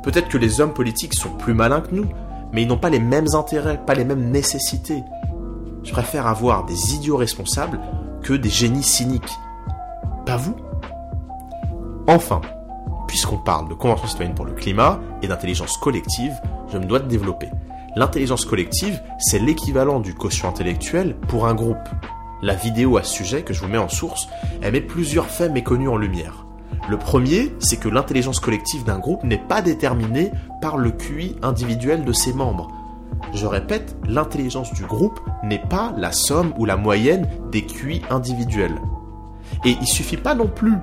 Peut-être 0.02 0.28
que 0.28 0.38
les 0.38 0.60
hommes 0.60 0.74
politiques 0.74 1.14
sont 1.14 1.30
plus 1.30 1.54
malins 1.54 1.82
que 1.82 1.94
nous, 1.94 2.08
mais 2.52 2.62
ils 2.62 2.68
n'ont 2.68 2.78
pas 2.78 2.90
les 2.90 2.98
mêmes 2.98 3.26
intérêts, 3.34 3.78
pas 3.84 3.94
les 3.94 4.04
mêmes 4.04 4.30
nécessités. 4.30 5.04
Je 5.84 5.92
préfère 5.92 6.26
avoir 6.26 6.64
des 6.64 6.94
idiots 6.94 7.16
responsables 7.16 7.78
que 8.22 8.32
des 8.32 8.50
génies 8.50 8.82
cyniques. 8.82 9.38
Pas 10.26 10.36
vous? 10.36 10.56
Enfin, 12.06 12.40
puisqu'on 13.06 13.38
parle 13.38 13.68
de 13.68 13.74
Convention 13.74 14.08
citoyenne 14.08 14.34
pour 14.34 14.46
le 14.46 14.52
climat 14.52 14.98
et 15.22 15.28
d'intelligence 15.28 15.76
collective, 15.76 16.32
je 16.72 16.78
me 16.78 16.84
dois 16.84 17.00
de 17.00 17.08
développer. 17.08 17.48
L'intelligence 17.96 18.44
collective, 18.44 19.02
c'est 19.18 19.38
l'équivalent 19.38 20.00
du 20.00 20.14
quotient 20.14 20.48
intellectuel 20.48 21.16
pour 21.28 21.46
un 21.46 21.54
groupe. 21.54 21.88
La 22.42 22.54
vidéo 22.54 22.96
à 22.96 23.02
ce 23.02 23.14
sujet 23.14 23.42
que 23.42 23.52
je 23.52 23.60
vous 23.60 23.68
mets 23.68 23.78
en 23.78 23.88
source, 23.88 24.28
elle 24.62 24.72
met 24.72 24.80
plusieurs 24.80 25.26
faits 25.26 25.52
méconnus 25.52 25.88
en 25.88 25.96
lumière. 25.96 26.46
Le 26.88 26.96
premier, 26.98 27.52
c'est 27.58 27.78
que 27.78 27.88
l'intelligence 27.88 28.40
collective 28.40 28.84
d'un 28.84 28.98
groupe 28.98 29.24
n'est 29.24 29.36
pas 29.36 29.62
déterminée 29.62 30.30
par 30.60 30.76
le 30.76 30.90
QI 30.90 31.36
individuel 31.42 32.04
de 32.04 32.12
ses 32.12 32.32
membres. 32.32 32.70
Je 33.34 33.46
répète, 33.46 33.96
l'intelligence 34.06 34.72
du 34.72 34.84
groupe 34.84 35.20
n'est 35.42 35.62
pas 35.68 35.92
la 35.96 36.12
somme 36.12 36.54
ou 36.56 36.64
la 36.64 36.76
moyenne 36.76 37.28
des 37.50 37.66
QI 37.66 38.02
individuels. 38.10 38.80
Et 39.64 39.76
il 39.80 39.86
suffit 39.86 40.16
pas 40.16 40.34
non 40.34 40.46
plus 40.46 40.74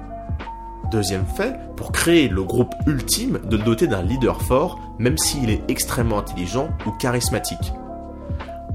Deuxième 0.91 1.25
fait, 1.25 1.57
pour 1.75 1.91
créer 1.91 2.27
le 2.27 2.43
groupe 2.43 2.73
ultime, 2.85 3.39
de 3.43 3.57
le 3.57 3.63
doter 3.63 3.87
d'un 3.87 4.03
leader 4.03 4.41
fort, 4.41 4.79
même 4.99 5.17
s'il 5.17 5.49
est 5.49 5.63
extrêmement 5.67 6.19
intelligent 6.19 6.69
ou 6.85 6.91
charismatique. 6.91 7.73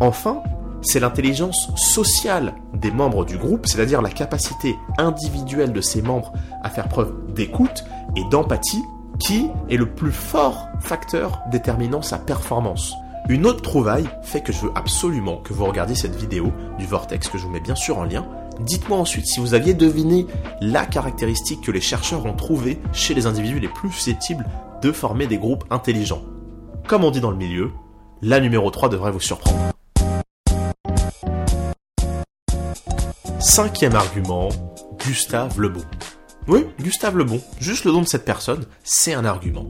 Enfin, 0.00 0.42
c'est 0.82 1.00
l'intelligence 1.00 1.70
sociale 1.76 2.54
des 2.74 2.90
membres 2.90 3.24
du 3.24 3.36
groupe, 3.36 3.66
c'est-à-dire 3.66 4.02
la 4.02 4.10
capacité 4.10 4.76
individuelle 4.98 5.72
de 5.72 5.80
ces 5.80 6.02
membres 6.02 6.32
à 6.62 6.70
faire 6.70 6.88
preuve 6.88 7.12
d'écoute 7.34 7.84
et 8.16 8.24
d'empathie, 8.30 8.82
qui 9.18 9.48
est 9.68 9.76
le 9.76 9.90
plus 9.90 10.12
fort 10.12 10.68
facteur 10.80 11.40
déterminant 11.50 12.02
sa 12.02 12.18
performance. 12.18 12.94
Une 13.28 13.46
autre 13.46 13.62
trouvaille 13.62 14.08
fait 14.22 14.40
que 14.40 14.52
je 14.52 14.60
veux 14.60 14.72
absolument 14.74 15.36
que 15.36 15.52
vous 15.52 15.66
regardiez 15.66 15.94
cette 15.94 16.16
vidéo 16.16 16.52
du 16.78 16.86
Vortex 16.86 17.28
que 17.28 17.38
je 17.38 17.44
vous 17.44 17.52
mets 17.52 17.60
bien 17.60 17.74
sûr 17.76 17.98
en 17.98 18.04
lien, 18.04 18.26
Dites-moi 18.60 18.98
ensuite 18.98 19.26
si 19.26 19.40
vous 19.40 19.54
aviez 19.54 19.72
deviné 19.72 20.26
la 20.60 20.84
caractéristique 20.84 21.62
que 21.62 21.70
les 21.70 21.80
chercheurs 21.80 22.26
ont 22.26 22.34
trouvée 22.34 22.78
chez 22.92 23.14
les 23.14 23.26
individus 23.26 23.58
les 23.58 23.68
plus 23.68 23.90
susceptibles 23.90 24.44
de 24.82 24.92
former 24.92 25.26
des 25.26 25.38
groupes 25.38 25.64
intelligents. 25.70 26.22
Comme 26.86 27.04
on 27.04 27.10
dit 27.10 27.20
dans 27.20 27.30
le 27.30 27.36
milieu, 27.36 27.70
la 28.20 28.38
numéro 28.40 28.70
3 28.70 28.90
devrait 28.90 29.12
vous 29.12 29.20
surprendre. 29.20 29.79
Cinquième 33.40 33.94
argument, 33.94 34.50
Gustave 34.98 35.58
Lebon. 35.58 35.80
Oui, 36.46 36.66
Gustave 36.78 37.16
Lebon, 37.16 37.40
juste 37.58 37.86
le 37.86 37.92
nom 37.92 38.02
de 38.02 38.06
cette 38.06 38.26
personne, 38.26 38.66
c'est 38.84 39.14
un 39.14 39.24
argument. 39.24 39.64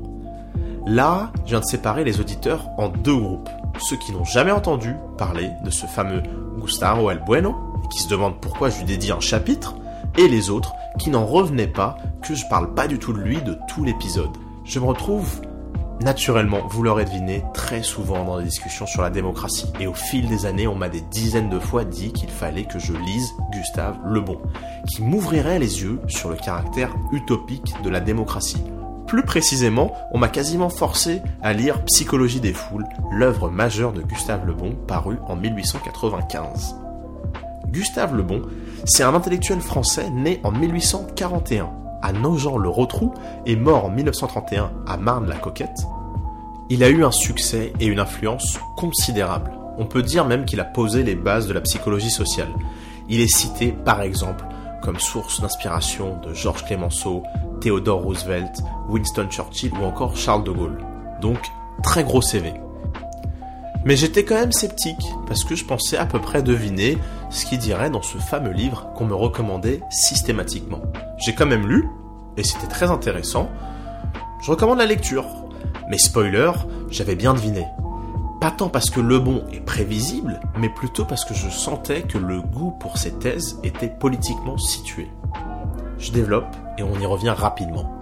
Là, 0.88 1.30
je 1.44 1.50
viens 1.50 1.60
de 1.60 1.64
séparer 1.64 2.02
les 2.02 2.18
auditeurs 2.18 2.66
en 2.78 2.88
deux 2.88 3.14
groupes. 3.14 3.48
Ceux 3.78 3.96
qui 3.96 4.10
n'ont 4.10 4.24
jamais 4.24 4.50
entendu 4.50 4.96
parler 5.16 5.50
de 5.64 5.70
ce 5.70 5.86
fameux 5.86 6.20
Gustavo 6.58 7.12
El 7.12 7.22
Bueno, 7.24 7.54
qui 7.92 8.00
se 8.00 8.08
demandent 8.08 8.40
pourquoi 8.40 8.70
je 8.70 8.78
lui 8.78 8.86
dédie 8.86 9.12
un 9.12 9.20
chapitre, 9.20 9.76
et 10.18 10.26
les 10.26 10.50
autres 10.50 10.72
qui 10.98 11.10
n'en 11.10 11.24
revenaient 11.24 11.68
pas 11.68 11.96
que 12.26 12.34
je 12.34 12.48
parle 12.50 12.74
pas 12.74 12.88
du 12.88 12.98
tout 12.98 13.12
de 13.12 13.20
lui 13.20 13.40
de 13.40 13.56
tout 13.68 13.84
l'épisode. 13.84 14.36
Je 14.64 14.80
me 14.80 14.86
retrouve 14.86 15.42
naturellement, 16.00 16.66
vous 16.68 16.82
l'aurez 16.82 17.04
deviné, 17.04 17.44
très 17.54 17.82
souvent 17.82 18.24
dans 18.24 18.38
des 18.38 18.44
discussions 18.44 18.86
sur 18.86 19.02
la 19.02 19.10
démocratie. 19.10 19.72
Et 19.80 19.86
au 19.86 19.94
fil 19.94 20.28
des 20.28 20.46
années, 20.46 20.66
on 20.66 20.74
m'a 20.74 20.88
des 20.88 21.00
dizaines 21.00 21.50
de 21.50 21.58
fois 21.58 21.84
dit 21.84 22.12
qu'il 22.12 22.30
fallait 22.30 22.64
que 22.64 22.78
je 22.78 22.92
lise 22.92 23.32
Gustave 23.52 23.98
Le 24.04 24.20
Bon, 24.20 24.40
qui 24.88 25.02
m'ouvrirait 25.02 25.58
les 25.58 25.82
yeux 25.82 26.00
sur 26.08 26.30
le 26.30 26.36
caractère 26.36 26.94
utopique 27.12 27.74
de 27.82 27.90
la 27.90 28.00
démocratie. 28.00 28.62
Plus 29.06 29.24
précisément, 29.24 29.92
on 30.12 30.18
m'a 30.18 30.28
quasiment 30.28 30.70
forcé 30.70 31.20
à 31.42 31.52
lire 31.52 31.84
Psychologie 31.84 32.40
des 32.40 32.52
foules, 32.52 32.86
l'œuvre 33.10 33.50
majeure 33.50 33.92
de 33.92 34.02
Gustave 34.02 34.46
Le 34.46 34.54
Bon, 34.54 34.76
parue 34.86 35.18
en 35.26 35.36
1895. 35.36 36.76
Gustave 37.68 38.16
Le 38.16 38.22
Bon, 38.22 38.42
c'est 38.84 39.02
un 39.02 39.14
intellectuel 39.14 39.60
français 39.60 40.10
né 40.10 40.40
en 40.44 40.52
1841 40.52 41.70
à 42.02 42.12
Nogent-le-Rotrou 42.12 43.12
et 43.46 43.56
mort 43.56 43.86
en 43.86 43.90
1931 43.90 44.70
à 44.86 44.96
Marne-la-Coquette. 44.96 45.86
Il 46.68 46.84
a 46.84 46.88
eu 46.88 47.04
un 47.04 47.10
succès 47.10 47.72
et 47.80 47.86
une 47.86 48.00
influence 48.00 48.58
considérables. 48.76 49.52
On 49.78 49.86
peut 49.86 50.02
dire 50.02 50.24
même 50.24 50.44
qu'il 50.44 50.60
a 50.60 50.64
posé 50.64 51.02
les 51.02 51.14
bases 51.14 51.46
de 51.46 51.52
la 51.52 51.60
psychologie 51.60 52.10
sociale. 52.10 52.50
Il 53.08 53.20
est 53.20 53.34
cité 53.34 53.72
par 53.72 54.02
exemple 54.02 54.44
comme 54.82 54.98
source 54.98 55.40
d'inspiration 55.40 56.18
de 56.18 56.32
Georges 56.32 56.64
Clemenceau, 56.64 57.22
Theodore 57.60 58.02
Roosevelt, 58.02 58.62
Winston 58.88 59.28
Churchill 59.30 59.72
ou 59.80 59.84
encore 59.84 60.16
Charles 60.16 60.44
de 60.44 60.50
Gaulle. 60.50 60.78
Donc, 61.20 61.38
très 61.82 62.04
gros 62.04 62.22
CV. 62.22 62.54
Mais 63.84 63.96
j'étais 63.96 64.24
quand 64.24 64.34
même 64.34 64.52
sceptique, 64.52 65.02
parce 65.26 65.42
que 65.42 65.54
je 65.54 65.64
pensais 65.64 65.96
à 65.96 66.04
peu 66.04 66.20
près 66.20 66.42
deviner 66.42 66.98
ce 67.30 67.46
qu'il 67.46 67.58
dirait 67.58 67.88
dans 67.88 68.02
ce 68.02 68.18
fameux 68.18 68.52
livre 68.52 68.92
qu'on 68.94 69.06
me 69.06 69.14
recommandait 69.14 69.80
systématiquement. 69.90 70.82
J'ai 71.16 71.34
quand 71.34 71.46
même 71.46 71.66
lu, 71.66 71.88
et 72.36 72.44
c'était 72.44 72.66
très 72.66 72.90
intéressant. 72.90 73.48
Je 74.42 74.50
recommande 74.50 74.78
la 74.78 74.86
lecture. 74.86 75.24
Mais 75.88 75.98
spoiler, 75.98 76.52
j'avais 76.90 77.16
bien 77.16 77.32
deviné. 77.32 77.66
Pas 78.40 78.50
tant 78.50 78.68
parce 78.68 78.90
que 78.90 79.00
le 79.00 79.18
bon 79.18 79.44
est 79.52 79.60
prévisible, 79.60 80.40
mais 80.58 80.68
plutôt 80.68 81.04
parce 81.04 81.24
que 81.24 81.34
je 81.34 81.48
sentais 81.50 82.02
que 82.02 82.18
le 82.18 82.40
goût 82.40 82.72
pour 82.80 82.96
ces 82.96 83.12
thèses 83.12 83.58
était 83.62 83.88
politiquement 83.88 84.56
situé. 84.56 85.10
Je 85.98 86.12
développe 86.12 86.56
et 86.78 86.82
on 86.82 86.98
y 86.98 87.06
revient 87.06 87.34
rapidement. 87.36 87.92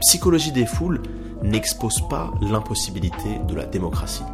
Psychologie 0.00 0.52
des 0.52 0.66
foules 0.66 1.02
n'expose 1.42 2.02
pas 2.08 2.32
l'impossibilité 2.40 3.40
de 3.46 3.54
la 3.54 3.66
démocratie. 3.66 4.24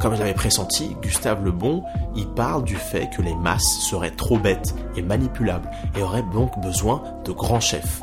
Comme 0.00 0.14
je 0.14 0.20
l'avais 0.20 0.34
pressenti, 0.34 0.96
Gustave 1.02 1.44
Le 1.44 1.52
Bon 1.52 1.84
y 2.16 2.24
parle 2.24 2.64
du 2.64 2.76
fait 2.76 3.10
que 3.14 3.20
les 3.20 3.34
masses 3.34 3.80
seraient 3.80 4.10
trop 4.10 4.38
bêtes 4.38 4.74
et 4.96 5.02
manipulables 5.02 5.70
et 5.94 6.02
auraient 6.02 6.24
donc 6.32 6.58
besoin 6.60 7.02
de 7.26 7.32
grands 7.32 7.60
chefs. 7.60 8.00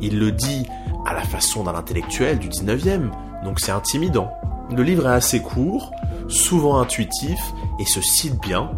Il 0.00 0.18
le 0.18 0.32
dit 0.32 0.66
à 1.04 1.12
la 1.12 1.20
façon 1.20 1.64
d'un 1.64 1.74
intellectuel 1.74 2.38
du 2.38 2.48
19e, 2.48 3.10
donc 3.44 3.60
c'est 3.60 3.72
intimidant. 3.72 4.32
Le 4.74 4.82
livre 4.82 5.06
est 5.06 5.12
assez 5.12 5.42
court, 5.42 5.92
souvent 6.28 6.80
intuitif 6.80 7.38
et 7.78 7.84
se 7.84 8.00
cite 8.00 8.40
bien. 8.40 8.70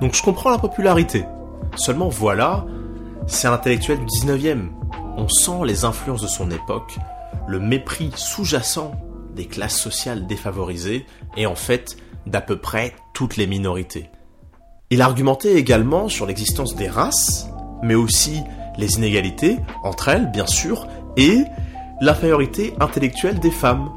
Donc 0.00 0.14
je 0.14 0.22
comprends 0.24 0.50
la 0.50 0.58
popularité. 0.58 1.24
Seulement 1.76 2.08
voilà, 2.08 2.64
c'est 3.28 3.46
un 3.46 3.52
intellectuel 3.52 3.98
du 4.00 4.06
19e. 4.06 4.70
On 5.16 5.28
sent 5.28 5.64
les 5.64 5.84
influences 5.84 6.22
de 6.22 6.26
son 6.26 6.50
époque, 6.50 6.98
le 7.46 7.60
mépris 7.60 8.10
sous-jacent 8.16 8.90
des 9.38 9.46
classes 9.46 9.80
sociales 9.80 10.26
défavorisées 10.26 11.06
et 11.36 11.46
en 11.46 11.54
fait 11.54 11.96
d'à 12.26 12.40
peu 12.40 12.58
près 12.58 12.92
toutes 13.14 13.36
les 13.36 13.46
minorités. 13.46 14.10
Il 14.90 15.00
argumentait 15.00 15.54
également 15.54 16.08
sur 16.08 16.26
l'existence 16.26 16.74
des 16.74 16.88
races, 16.88 17.48
mais 17.82 17.94
aussi 17.94 18.42
les 18.78 18.96
inégalités 18.96 19.58
entre 19.84 20.08
elles, 20.08 20.30
bien 20.30 20.46
sûr, 20.46 20.88
et 21.16 21.44
l'infériorité 22.00 22.74
intellectuelle 22.80 23.38
des 23.38 23.52
femmes. 23.52 23.90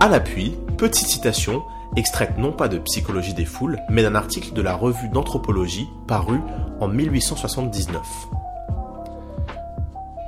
À 0.00 0.08
l'appui, 0.08 0.54
petite 0.76 1.08
citation, 1.08 1.62
extraite 1.96 2.38
non 2.38 2.52
pas 2.52 2.68
de 2.68 2.78
Psychologie 2.78 3.34
des 3.34 3.46
foules, 3.46 3.80
mais 3.90 4.02
d'un 4.02 4.14
article 4.14 4.52
de 4.52 4.62
la 4.62 4.76
revue 4.76 5.08
d'anthropologie 5.08 5.88
paru 6.06 6.38
en 6.80 6.86
1879. 6.86 8.00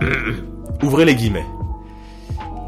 Ouvrez 0.83 1.05
les 1.05 1.15
guillemets. 1.15 1.47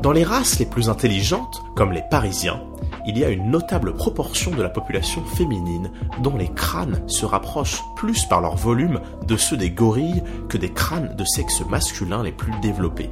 Dans 0.02 0.10
les 0.10 0.24
races 0.24 0.58
les 0.58 0.66
plus 0.66 0.88
intelligentes, 0.88 1.62
comme 1.76 1.92
les 1.92 2.02
Parisiens, 2.02 2.60
il 3.06 3.16
y 3.16 3.24
a 3.24 3.28
une 3.28 3.52
notable 3.52 3.94
proportion 3.94 4.50
de 4.50 4.60
la 4.60 4.68
population 4.68 5.24
féminine 5.24 5.92
dont 6.20 6.36
les 6.36 6.48
crânes 6.48 7.04
se 7.06 7.24
rapprochent 7.24 7.84
plus 7.94 8.24
par 8.24 8.40
leur 8.40 8.56
volume 8.56 9.00
de 9.28 9.36
ceux 9.36 9.56
des 9.56 9.70
gorilles 9.70 10.24
que 10.48 10.58
des 10.58 10.72
crânes 10.72 11.14
de 11.14 11.24
sexe 11.24 11.64
masculin 11.68 12.24
les 12.24 12.32
plus 12.32 12.52
développés. 12.60 13.10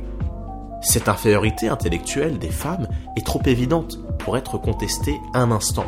Cette 0.83 1.09
infériorité 1.09 1.69
intellectuelle 1.69 2.41
des 2.41 2.51
femmes 2.51 2.89
est 3.17 3.25
trop 3.25 3.43
évidente 3.45 4.01
pour 4.19 4.37
être 4.37 4.59
contestée 4.59 5.21
un 5.33 5.53
instant. 5.53 5.87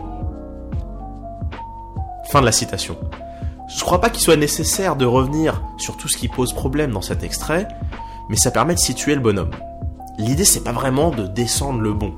Fin 2.30 2.42
de 2.42 2.46
la 2.46 2.52
citation. 2.52 2.96
Je 3.66 3.82
crois 3.82 4.00
pas 4.00 4.08
qu'il 4.08 4.22
soit 4.22 4.36
nécessaire 4.36 4.94
de 4.94 5.04
revenir 5.04 5.64
sur 5.78 5.96
tout 5.96 6.06
ce 6.06 6.16
qui 6.16 6.28
pose 6.28 6.52
problème 6.52 6.92
dans 6.92 7.02
cet 7.02 7.24
extrait, 7.24 7.66
mais 8.28 8.36
ça 8.36 8.52
permet 8.52 8.74
de 8.74 8.78
situer 8.78 9.16
le 9.16 9.20
bonhomme. 9.20 9.50
L'idée 10.18 10.44
c'est 10.44 10.64
pas 10.64 10.72
vraiment 10.72 11.10
de 11.10 11.26
descendre 11.26 11.80
le 11.80 11.92
bon. 11.92 12.14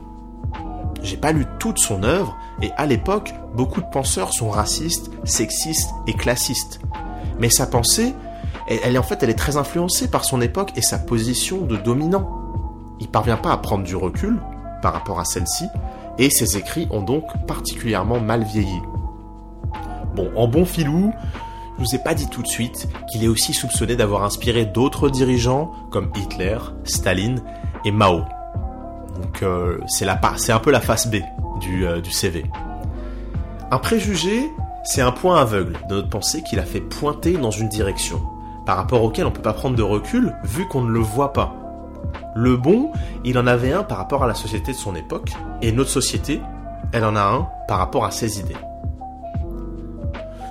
J'ai 1.02 1.16
pas 1.16 1.32
lu 1.32 1.44
toute 1.58 1.78
son 1.78 2.02
œuvre, 2.02 2.36
et 2.62 2.70
à 2.76 2.86
l'époque, 2.86 3.34
beaucoup 3.54 3.82
de 3.82 3.86
penseurs 3.86 4.32
sont 4.32 4.48
racistes, 4.48 5.10
sexistes 5.24 5.90
et 6.06 6.14
classistes. 6.14 6.80
Mais 7.38 7.50
sa 7.50 7.66
pensée, 7.66 8.14
elle, 8.68 8.94
est 8.94 8.98
en 8.98 9.02
fait, 9.02 9.22
elle 9.22 9.30
est 9.30 9.34
très 9.34 9.58
influencée 9.58 10.08
par 10.08 10.24
son 10.24 10.40
époque 10.40 10.72
et 10.76 10.82
sa 10.82 10.98
position 10.98 11.60
de 11.60 11.76
dominant. 11.76 12.30
Il 13.00 13.08
parvient 13.08 13.36
pas 13.36 13.52
à 13.52 13.58
prendre 13.58 13.84
du 13.84 13.96
recul 13.96 14.40
par 14.80 14.94
rapport 14.94 15.20
à 15.20 15.24
celle-ci, 15.24 15.66
et 16.18 16.30
ses 16.30 16.56
écrits 16.56 16.88
ont 16.90 17.02
donc 17.02 17.24
particulièrement 17.46 18.20
mal 18.20 18.42
vieilli. 18.42 18.80
Bon, 20.16 20.30
en 20.36 20.48
bon 20.48 20.64
filou, 20.64 21.12
je 21.76 21.84
vous 21.84 21.94
ai 21.94 21.98
pas 21.98 22.14
dit 22.14 22.28
tout 22.28 22.42
de 22.42 22.46
suite 22.46 22.88
qu'il 23.10 23.24
est 23.24 23.28
aussi 23.28 23.52
soupçonné 23.52 23.96
d'avoir 23.96 24.22
inspiré 24.22 24.64
d'autres 24.64 25.10
dirigeants 25.10 25.72
comme 25.90 26.10
Hitler, 26.16 26.58
Staline 26.84 27.42
et 27.84 27.90
Mao. 27.90 28.22
Donc 29.20 29.42
euh, 29.42 29.78
c'est 29.86 30.06
un 30.06 30.58
peu 30.58 30.70
la 30.70 30.80
face 30.80 31.06
B 31.08 31.16
du, 31.60 31.86
euh, 31.86 32.00
du 32.00 32.10
CV. 32.10 32.44
Un 33.70 33.78
préjugé, 33.78 34.50
c'est 34.84 35.00
un 35.00 35.12
point 35.12 35.40
aveugle 35.40 35.78
de 35.88 35.96
notre 35.96 36.08
pensée 36.08 36.42
qui 36.42 36.56
l'a 36.56 36.64
fait 36.64 36.80
pointer 36.80 37.32
dans 37.36 37.50
une 37.50 37.68
direction, 37.68 38.20
par 38.66 38.76
rapport 38.76 39.02
auquel 39.02 39.26
on 39.26 39.30
ne 39.30 39.34
peut 39.34 39.42
pas 39.42 39.52
prendre 39.52 39.76
de 39.76 39.82
recul 39.82 40.34
vu 40.44 40.66
qu'on 40.66 40.82
ne 40.82 40.90
le 40.90 41.00
voit 41.00 41.32
pas. 41.32 41.54
Le 42.34 42.56
bon, 42.56 42.90
il 43.24 43.38
en 43.38 43.46
avait 43.46 43.72
un 43.72 43.82
par 43.82 43.98
rapport 43.98 44.24
à 44.24 44.26
la 44.26 44.34
société 44.34 44.72
de 44.72 44.76
son 44.76 44.94
époque, 44.94 45.30
et 45.62 45.72
notre 45.72 45.90
société, 45.90 46.40
elle 46.92 47.04
en 47.04 47.16
a 47.16 47.22
un 47.22 47.48
par 47.66 47.78
rapport 47.78 48.04
à 48.04 48.10
ses 48.10 48.40
idées 48.40 48.56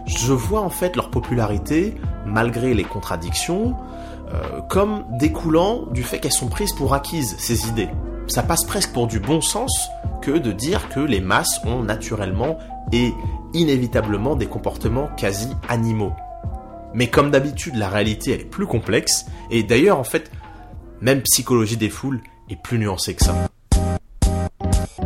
je 0.05 0.33
vois 0.33 0.61
en 0.61 0.69
fait 0.69 0.95
leur 0.95 1.09
popularité, 1.09 1.95
malgré 2.25 2.73
les 2.73 2.83
contradictions, 2.83 3.75
euh, 4.33 4.61
comme 4.61 5.05
découlant 5.11 5.85
du 5.91 6.03
fait 6.03 6.19
qu'elles 6.19 6.31
sont 6.31 6.47
prises 6.47 6.73
pour 6.73 6.93
acquises, 6.93 7.35
ces 7.37 7.67
idées. 7.67 7.89
Ça 8.27 8.41
passe 8.41 8.63
presque 8.63 8.91
pour 8.91 9.07
du 9.07 9.19
bon 9.19 9.41
sens 9.41 9.89
que 10.21 10.31
de 10.31 10.51
dire 10.51 10.89
que 10.89 10.99
les 10.99 11.19
masses 11.19 11.59
ont 11.65 11.83
naturellement 11.83 12.57
et 12.91 13.13
inévitablement 13.53 14.35
des 14.35 14.47
comportements 14.47 15.09
quasi 15.17 15.49
animaux. 15.67 16.13
Mais 16.93 17.07
comme 17.07 17.31
d'habitude, 17.31 17.75
la 17.75 17.89
réalité 17.89 18.31
elle 18.31 18.41
est 18.41 18.45
plus 18.45 18.67
complexe, 18.67 19.25
et 19.51 19.63
d'ailleurs 19.63 19.99
en 19.99 20.03
fait, 20.03 20.31
même 21.01 21.21
psychologie 21.21 21.77
des 21.77 21.89
foules 21.89 22.21
est 22.49 22.61
plus 22.61 22.79
nuancée 22.79 23.15
que 23.15 23.25
ça. 23.25 23.35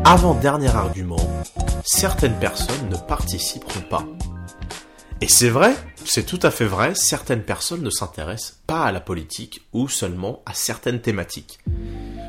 Avant-dernier 0.04 0.74
argument, 0.74 1.18
certaines 1.84 2.38
personnes 2.40 2.90
ne 2.90 2.96
participeront 2.96 3.82
pas. 3.90 4.06
Et 5.22 5.28
c'est 5.28 5.50
vrai, 5.50 5.74
c'est 6.10 6.26
tout 6.26 6.40
à 6.42 6.52
fait 6.52 6.66
vrai, 6.66 6.94
certaines 6.96 7.44
personnes 7.44 7.82
ne 7.82 7.90
s'intéressent 7.90 8.60
pas 8.68 8.84
à 8.86 8.92
la 8.92 9.02
politique 9.02 9.68
ou 9.74 9.88
seulement 9.90 10.42
à 10.46 10.54
certaines 10.54 11.02
thématiques. 11.02 11.60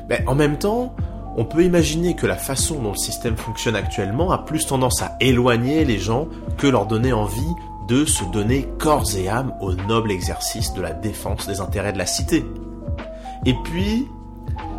Mais 0.09 0.23
en 0.27 0.35
même 0.35 0.57
temps, 0.57 0.95
on 1.37 1.45
peut 1.45 1.63
imaginer 1.63 2.15
que 2.15 2.27
la 2.27 2.35
façon 2.35 2.81
dont 2.81 2.91
le 2.91 2.97
système 2.97 3.37
fonctionne 3.37 3.75
actuellement 3.75 4.31
a 4.31 4.39
plus 4.39 4.65
tendance 4.65 5.01
à 5.01 5.15
éloigner 5.21 5.85
les 5.85 5.99
gens 5.99 6.27
que 6.57 6.67
leur 6.67 6.85
donner 6.85 7.13
envie 7.13 7.53
de 7.87 8.05
se 8.05 8.23
donner 8.25 8.67
corps 8.77 9.15
et 9.15 9.29
âme 9.29 9.53
au 9.61 9.73
noble 9.73 10.11
exercice 10.11 10.73
de 10.73 10.81
la 10.81 10.91
défense 10.91 11.47
des 11.47 11.61
intérêts 11.61 11.93
de 11.93 11.97
la 11.97 12.05
cité. 12.05 12.45
Et 13.45 13.53
puis, 13.63 14.07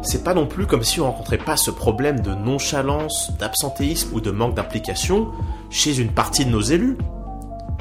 c'est 0.02 0.24
pas 0.24 0.34
non 0.34 0.46
plus 0.46 0.66
comme 0.66 0.84
si 0.84 1.00
on 1.00 1.06
rencontrait 1.06 1.38
pas 1.38 1.56
ce 1.56 1.70
problème 1.70 2.20
de 2.20 2.34
nonchalance, 2.34 3.32
d'absentéisme 3.38 4.14
ou 4.14 4.20
de 4.20 4.30
manque 4.30 4.54
d'implication 4.54 5.28
chez 5.70 5.98
une 5.98 6.12
partie 6.12 6.44
de 6.44 6.50
nos 6.50 6.60
élus. 6.60 6.98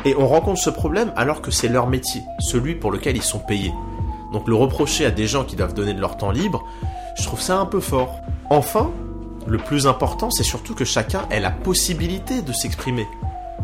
Et 0.06 0.16
on 0.16 0.28
rencontre 0.28 0.60
ce 0.60 0.70
problème 0.70 1.12
alors 1.16 1.42
que 1.42 1.52
c'est 1.52 1.68
leur 1.68 1.88
métier, 1.88 2.22
celui 2.40 2.76
pour 2.76 2.92
lequel 2.92 3.18
ils 3.18 3.24
sont 3.24 3.40
payés. 3.40 3.74
Donc 4.32 4.48
le 4.48 4.56
reprocher 4.56 5.06
à 5.06 5.12
des 5.12 5.28
gens 5.28 5.44
qui 5.44 5.56
doivent 5.56 5.74
donner 5.74 5.94
de 5.94 6.00
leur 6.00 6.18
temps 6.18 6.32
libre, 6.32 6.64
je 7.18 7.24
trouve 7.24 7.42
ça 7.42 7.60
un 7.60 7.66
peu 7.66 7.80
fort. 7.80 8.22
Enfin, 8.50 8.92
le 9.48 9.58
plus 9.58 9.88
important, 9.88 10.30
c'est 10.30 10.44
surtout 10.44 10.76
que 10.76 10.86
chacun 10.86 11.24
ait 11.32 11.40
la 11.40 11.52
possibilité 11.52 12.42
de 12.42 12.54
s'exprimer. 12.54 13.08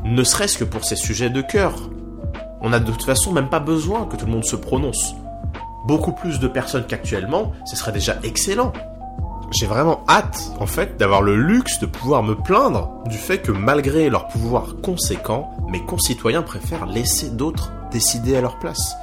Ne 0.04 0.24
serait-ce 0.24 0.58
que 0.58 0.64
pour 0.64 0.84
ses 0.84 0.96
sujets 0.96 1.30
de 1.30 1.42
cœur. 1.42 1.74
On 2.62 2.70
n'a 2.70 2.80
de 2.80 2.92
toute 2.92 3.04
façon 3.04 3.32
même 3.32 3.50
pas 3.50 3.60
besoin 3.60 4.06
que 4.06 4.16
tout 4.16 4.26
le 4.26 4.32
monde 4.32 4.46
se 4.46 4.56
prononce. 4.56 5.16
Beaucoup 5.88 6.12
plus 6.12 6.40
de 6.40 6.48
personnes 6.48 6.86
qu'actuellement, 6.88 7.52
ce 7.66 7.76
serait 7.76 7.92
déjà 7.92 8.16
excellent 8.24 8.74
j'ai 9.56 9.68
vraiment 9.68 10.04
hâte, 10.10 10.52
en 10.60 10.66
fait, 10.66 10.98
d'avoir 10.98 11.22
le 11.22 11.38
luxe 11.38 11.80
de 11.80 11.86
pouvoir 11.86 12.24
me 12.24 12.36
plaindre 12.36 12.92
du 13.06 13.18
fait 13.18 13.38
que 13.38 13.54
malgré 13.54 14.10
leur 14.10 14.28
pouvoir 14.28 14.76
conséquent, 14.84 15.50
mes 15.70 15.80
concitoyens 15.80 16.42
préfèrent 16.42 16.86
laisser 16.86 17.30
d'autres 17.30 17.72
décider 17.90 18.36
à 18.36 18.42
leur 18.42 18.60
place. 18.60 18.96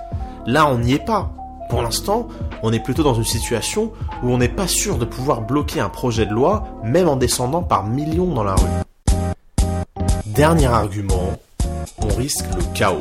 Là, 0.45 0.67
on 0.67 0.79
n'y 0.79 0.93
est 0.93 1.05
pas. 1.05 1.33
Pour 1.71 1.81
l'instant, 1.81 2.29
on 2.63 2.71
est 2.71 2.83
plutôt 2.83 3.03
dans 3.03 3.15
une 3.15 3.25
situation 3.25 3.93
où 4.23 4.31
on 4.31 4.37
n'est 4.37 4.51
pas 4.51 4.69
sûr 4.69 4.99
de 4.99 5.07
pouvoir 5.07 5.41
bloquer 5.41 5.81
un 5.81 5.89
projet 5.89 6.27
de 6.27 6.35
loi, 6.35 6.65
même 6.85 7.09
en 7.09 7.17
descendant 7.17 7.63
par 7.63 7.87
millions 7.87 8.35
dans 8.35 8.45
la 8.45 8.55
rue. 8.55 9.65
Dernier 10.27 10.67
argument, 10.67 11.39
on 11.97 12.09
risque 12.09 12.45
le 12.55 12.63
chaos. 12.75 13.01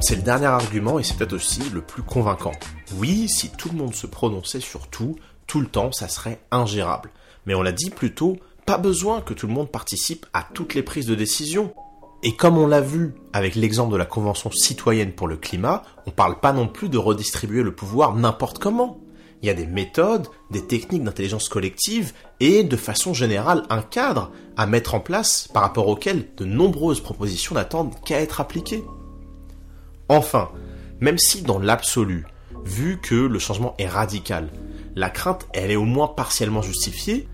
C'est 0.00 0.16
le 0.16 0.22
dernier 0.22 0.46
argument 0.46 0.98
et 0.98 1.02
c'est 1.02 1.16
peut-être 1.16 1.32
aussi 1.32 1.62
le 1.72 1.80
plus 1.80 2.02
convaincant. 2.02 2.52
Oui, 2.98 3.26
si 3.28 3.48
tout 3.48 3.70
le 3.70 3.78
monde 3.78 3.94
se 3.94 4.06
prononçait 4.06 4.60
sur 4.60 4.88
tout, 4.88 5.16
tout 5.50 5.60
le 5.60 5.66
temps, 5.66 5.90
ça 5.90 6.06
serait 6.06 6.38
ingérable. 6.52 7.10
Mais 7.44 7.56
on 7.56 7.62
l'a 7.62 7.72
dit 7.72 7.90
plus 7.90 8.14
tôt, 8.14 8.36
pas 8.66 8.78
besoin 8.78 9.20
que 9.20 9.34
tout 9.34 9.48
le 9.48 9.52
monde 9.52 9.68
participe 9.68 10.24
à 10.32 10.46
toutes 10.54 10.74
les 10.74 10.84
prises 10.84 11.06
de 11.06 11.16
décision. 11.16 11.74
Et 12.22 12.36
comme 12.36 12.56
on 12.56 12.68
l'a 12.68 12.80
vu 12.80 13.16
avec 13.32 13.56
l'exemple 13.56 13.92
de 13.92 13.96
la 13.96 14.06
Convention 14.06 14.52
citoyenne 14.52 15.10
pour 15.10 15.26
le 15.26 15.36
climat, 15.36 15.82
on 16.06 16.12
parle 16.12 16.38
pas 16.38 16.52
non 16.52 16.68
plus 16.68 16.88
de 16.88 16.98
redistribuer 16.98 17.64
le 17.64 17.74
pouvoir 17.74 18.14
n'importe 18.14 18.60
comment. 18.60 19.00
Il 19.42 19.48
y 19.48 19.50
a 19.50 19.54
des 19.54 19.66
méthodes, 19.66 20.28
des 20.52 20.64
techniques 20.64 21.02
d'intelligence 21.02 21.48
collective 21.48 22.12
et 22.38 22.62
de 22.62 22.76
façon 22.76 23.12
générale 23.12 23.64
un 23.70 23.82
cadre 23.82 24.30
à 24.56 24.68
mettre 24.68 24.94
en 24.94 25.00
place 25.00 25.48
par 25.52 25.62
rapport 25.62 25.88
auquel 25.88 26.28
de 26.36 26.44
nombreuses 26.44 27.00
propositions 27.00 27.56
n'attendent 27.56 27.96
qu'à 28.04 28.20
être 28.20 28.40
appliquées. 28.40 28.84
Enfin, 30.08 30.50
même 31.00 31.18
si 31.18 31.42
dans 31.42 31.58
l'absolu, 31.58 32.24
vu 32.64 33.00
que 33.00 33.16
le 33.16 33.40
changement 33.40 33.74
est 33.78 33.88
radical, 33.88 34.48
la 34.96 35.10
crainte, 35.10 35.46
elle 35.52 35.70
est 35.70 35.76
au 35.76 35.84
moins 35.84 36.08
partiellement 36.08 36.62
justifiée, 36.62 37.28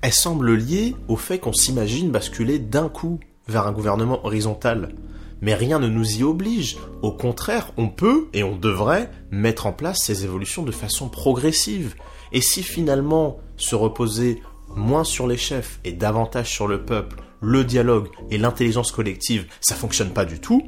elle 0.00 0.12
semble 0.12 0.54
liée 0.54 0.94
au 1.08 1.16
fait 1.16 1.38
qu'on 1.38 1.52
s'imagine 1.52 2.10
basculer 2.10 2.58
d'un 2.58 2.88
coup 2.88 3.18
vers 3.48 3.66
un 3.66 3.72
gouvernement 3.72 4.24
horizontal. 4.24 4.94
Mais 5.40 5.54
rien 5.54 5.78
ne 5.78 5.88
nous 5.88 6.18
y 6.18 6.22
oblige. 6.22 6.76
Au 7.02 7.12
contraire, 7.12 7.72
on 7.76 7.88
peut 7.88 8.28
et 8.32 8.42
on 8.42 8.56
devrait 8.56 9.10
mettre 9.30 9.66
en 9.66 9.72
place 9.72 9.98
ces 10.02 10.24
évolutions 10.24 10.62
de 10.62 10.72
façon 10.72 11.08
progressive. 11.08 11.94
Et 12.32 12.40
si 12.40 12.62
finalement 12.62 13.38
se 13.56 13.74
reposer 13.74 14.42
moins 14.76 15.04
sur 15.04 15.26
les 15.26 15.36
chefs 15.36 15.80
et 15.84 15.92
davantage 15.92 16.50
sur 16.50 16.66
le 16.66 16.84
peuple, 16.84 17.22
le 17.40 17.64
dialogue 17.64 18.08
et 18.30 18.38
l'intelligence 18.38 18.92
collective, 18.92 19.46
ça 19.60 19.74
fonctionne 19.74 20.10
pas 20.10 20.24
du 20.24 20.40
tout, 20.40 20.62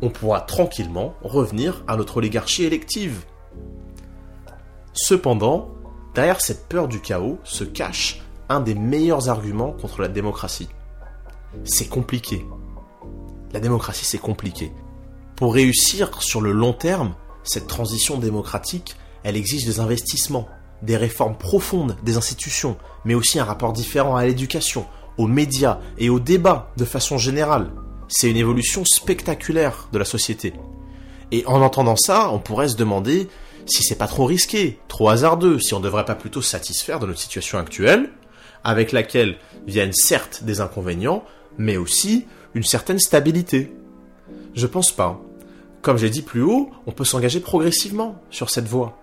on 0.00 0.10
pourra 0.10 0.40
tranquillement 0.40 1.14
revenir 1.22 1.84
à 1.86 1.96
notre 1.96 2.18
oligarchie 2.18 2.64
élective. 2.64 3.24
Cependant, 4.92 5.68
Derrière 6.14 6.40
cette 6.40 6.68
peur 6.68 6.88
du 6.88 7.00
chaos 7.00 7.38
se 7.44 7.64
cache 7.64 8.20
un 8.48 8.60
des 8.60 8.74
meilleurs 8.74 9.30
arguments 9.30 9.72
contre 9.72 10.02
la 10.02 10.08
démocratie. 10.08 10.68
C'est 11.64 11.88
compliqué. 11.88 12.44
La 13.52 13.60
démocratie, 13.60 14.04
c'est 14.04 14.18
compliqué. 14.18 14.72
Pour 15.36 15.54
réussir 15.54 16.22
sur 16.22 16.40
le 16.40 16.52
long 16.52 16.74
terme, 16.74 17.14
cette 17.44 17.66
transition 17.66 18.18
démocratique, 18.18 18.96
elle 19.24 19.36
exige 19.36 19.64
des 19.64 19.80
investissements, 19.80 20.48
des 20.82 20.96
réformes 20.96 21.36
profondes 21.36 21.96
des 22.02 22.16
institutions, 22.16 22.76
mais 23.04 23.14
aussi 23.14 23.38
un 23.38 23.44
rapport 23.44 23.72
différent 23.72 24.16
à 24.16 24.26
l'éducation, 24.26 24.86
aux 25.16 25.26
médias 25.26 25.78
et 25.98 26.10
au 26.10 26.20
débat 26.20 26.72
de 26.76 26.84
façon 26.84 27.18
générale. 27.18 27.72
C'est 28.08 28.30
une 28.30 28.36
évolution 28.36 28.84
spectaculaire 28.84 29.88
de 29.92 29.98
la 29.98 30.04
société. 30.04 30.52
Et 31.30 31.46
en 31.46 31.62
entendant 31.62 31.96
ça, 31.96 32.30
on 32.30 32.38
pourrait 32.38 32.68
se 32.68 32.76
demander 32.76 33.28
si 33.66 33.82
c'est 33.82 33.96
pas 33.96 34.06
trop 34.06 34.24
risqué, 34.24 34.78
trop 34.88 35.08
hasardeux, 35.08 35.58
si 35.58 35.74
on 35.74 35.78
ne 35.78 35.84
devrait 35.84 36.04
pas 36.04 36.14
plutôt 36.14 36.42
satisfaire 36.42 37.00
de 37.00 37.06
notre 37.06 37.18
situation 37.18 37.58
actuelle, 37.58 38.10
avec 38.64 38.92
laquelle 38.92 39.36
viennent 39.66 39.92
certes 39.92 40.44
des 40.44 40.60
inconvénients, 40.60 41.24
mais 41.58 41.76
aussi 41.76 42.26
une 42.54 42.64
certaine 42.64 42.98
stabilité. 42.98 43.72
Je 44.54 44.66
pense 44.66 44.92
pas. 44.92 45.20
Comme 45.80 45.98
j'ai 45.98 46.10
dit 46.10 46.22
plus 46.22 46.42
haut, 46.42 46.70
on 46.86 46.92
peut 46.92 47.04
s'engager 47.04 47.40
progressivement 47.40 48.20
sur 48.30 48.50
cette 48.50 48.68
voie. 48.68 48.98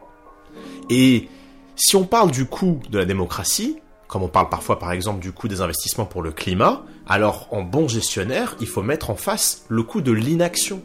Et 0.89 1.27
si 1.75 1.95
on 1.95 2.05
parle 2.05 2.31
du 2.31 2.45
coût 2.45 2.79
de 2.89 2.97
la 2.97 3.05
démocratie, 3.05 3.79
comme 4.07 4.23
on 4.23 4.27
parle 4.27 4.49
parfois 4.49 4.79
par 4.79 4.91
exemple 4.91 5.19
du 5.19 5.31
coût 5.31 5.47
des 5.47 5.61
investissements 5.61 6.05
pour 6.05 6.21
le 6.21 6.31
climat, 6.31 6.83
alors 7.07 7.47
en 7.51 7.61
bon 7.61 7.87
gestionnaire, 7.87 8.55
il 8.59 8.67
faut 8.67 8.81
mettre 8.81 9.09
en 9.09 9.15
face 9.15 9.65
le 9.67 9.83
coût 9.83 10.01
de 10.01 10.11
l'inaction. 10.11 10.81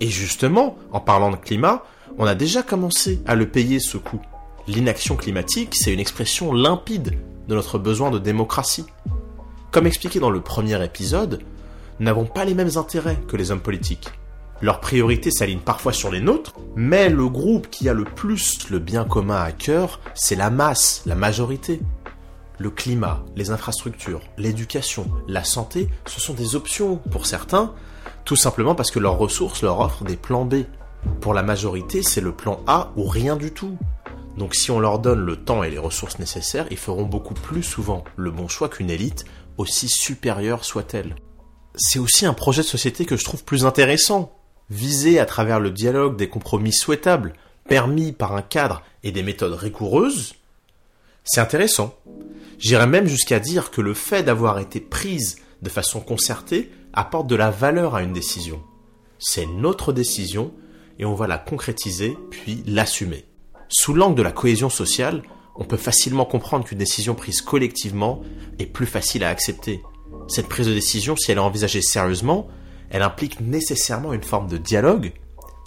Et 0.00 0.08
justement, 0.08 0.76
en 0.90 1.00
parlant 1.00 1.30
de 1.30 1.36
climat, 1.36 1.84
on 2.18 2.26
a 2.26 2.34
déjà 2.34 2.62
commencé 2.62 3.20
à 3.26 3.34
le 3.34 3.48
payer 3.48 3.78
ce 3.80 3.98
coût. 3.98 4.20
L'inaction 4.66 5.16
climatique, 5.16 5.74
c'est 5.74 5.92
une 5.92 6.00
expression 6.00 6.52
limpide 6.52 7.18
de 7.48 7.54
notre 7.54 7.78
besoin 7.78 8.10
de 8.10 8.18
démocratie. 8.18 8.86
Comme 9.70 9.86
expliqué 9.86 10.18
dans 10.18 10.30
le 10.30 10.40
premier 10.40 10.82
épisode, 10.84 11.40
nous 11.98 12.06
n'avons 12.06 12.24
pas 12.24 12.44
les 12.44 12.54
mêmes 12.54 12.76
intérêts 12.76 13.18
que 13.28 13.36
les 13.36 13.50
hommes 13.50 13.60
politiques. 13.60 14.08
Leurs 14.62 14.80
priorités 14.80 15.30
s'alignent 15.30 15.58
parfois 15.58 15.92
sur 15.92 16.10
les 16.10 16.20
nôtres, 16.20 16.54
mais 16.74 17.10
le 17.10 17.28
groupe 17.28 17.68
qui 17.68 17.88
a 17.88 17.92
le 17.92 18.04
plus 18.04 18.70
le 18.70 18.78
bien 18.78 19.04
commun 19.04 19.42
à 19.42 19.52
cœur, 19.52 20.00
c'est 20.14 20.34
la 20.34 20.48
masse, 20.48 21.02
la 21.04 21.14
majorité. 21.14 21.80
Le 22.58 22.70
climat, 22.70 23.22
les 23.36 23.50
infrastructures, 23.50 24.22
l'éducation, 24.38 25.10
la 25.28 25.44
santé, 25.44 25.88
ce 26.06 26.20
sont 26.20 26.32
des 26.32 26.56
options 26.56 26.96
pour 26.96 27.26
certains, 27.26 27.74
tout 28.24 28.36
simplement 28.36 28.74
parce 28.74 28.90
que 28.90 28.98
leurs 28.98 29.18
ressources 29.18 29.62
leur 29.62 29.78
offrent 29.80 30.04
des 30.04 30.16
plans 30.16 30.46
B. 30.46 30.64
Pour 31.20 31.34
la 31.34 31.42
majorité, 31.42 32.02
c'est 32.02 32.20
le 32.20 32.32
plan 32.32 32.60
A 32.66 32.92
ou 32.96 33.04
rien 33.04 33.36
du 33.36 33.52
tout. 33.52 33.76
Donc 34.36 34.54
si 34.54 34.70
on 34.70 34.80
leur 34.80 34.98
donne 34.98 35.20
le 35.20 35.36
temps 35.36 35.62
et 35.62 35.70
les 35.70 35.78
ressources 35.78 36.18
nécessaires, 36.18 36.66
ils 36.70 36.76
feront 36.76 37.04
beaucoup 37.04 37.34
plus 37.34 37.62
souvent 37.62 38.04
le 38.16 38.30
bon 38.30 38.48
choix 38.48 38.68
qu'une 38.68 38.90
élite, 38.90 39.24
aussi 39.56 39.88
supérieure 39.88 40.64
soit-elle. 40.64 41.16
C'est 41.74 41.98
aussi 41.98 42.26
un 42.26 42.34
projet 42.34 42.62
de 42.62 42.66
société 42.66 43.04
que 43.04 43.16
je 43.16 43.24
trouve 43.24 43.44
plus 43.44 43.64
intéressant, 43.64 44.38
visé 44.70 45.18
à 45.18 45.26
travers 45.26 45.60
le 45.60 45.70
dialogue 45.70 46.16
des 46.16 46.28
compromis 46.28 46.72
souhaitables, 46.72 47.32
permis 47.68 48.12
par 48.12 48.34
un 48.34 48.42
cadre 48.42 48.82
et 49.02 49.12
des 49.12 49.22
méthodes 49.22 49.54
rigoureuses, 49.54 50.34
c'est 51.26 51.40
intéressant. 51.40 51.94
J'irais 52.58 52.86
même 52.86 53.08
jusqu'à 53.08 53.40
dire 53.40 53.70
que 53.70 53.80
le 53.80 53.94
fait 53.94 54.22
d'avoir 54.22 54.60
été 54.60 54.80
prise 54.80 55.38
de 55.60 55.68
façon 55.68 56.00
concertée 56.00 56.70
apporte 56.92 57.26
de 57.26 57.34
la 57.34 57.50
valeur 57.50 57.96
à 57.96 58.02
une 58.02 58.12
décision. 58.12 58.62
C'est 59.18 59.46
notre 59.46 59.92
décision 59.92 60.52
et 60.98 61.04
on 61.04 61.14
va 61.14 61.26
la 61.26 61.38
concrétiser 61.38 62.16
puis 62.30 62.62
l'assumer. 62.66 63.24
Sous 63.68 63.94
l'angle 63.94 64.16
de 64.16 64.22
la 64.22 64.32
cohésion 64.32 64.70
sociale, 64.70 65.22
on 65.56 65.64
peut 65.64 65.76
facilement 65.76 66.24
comprendre 66.24 66.64
qu'une 66.64 66.78
décision 66.78 67.14
prise 67.14 67.40
collectivement 67.40 68.20
est 68.58 68.66
plus 68.66 68.86
facile 68.86 69.24
à 69.24 69.28
accepter. 69.28 69.82
Cette 70.28 70.48
prise 70.48 70.66
de 70.66 70.74
décision, 70.74 71.16
si 71.16 71.30
elle 71.30 71.38
est 71.38 71.40
envisagée 71.40 71.82
sérieusement, 71.82 72.48
elle 72.90 73.02
implique 73.02 73.40
nécessairement 73.40 74.12
une 74.12 74.22
forme 74.22 74.48
de 74.48 74.58
dialogue 74.58 75.12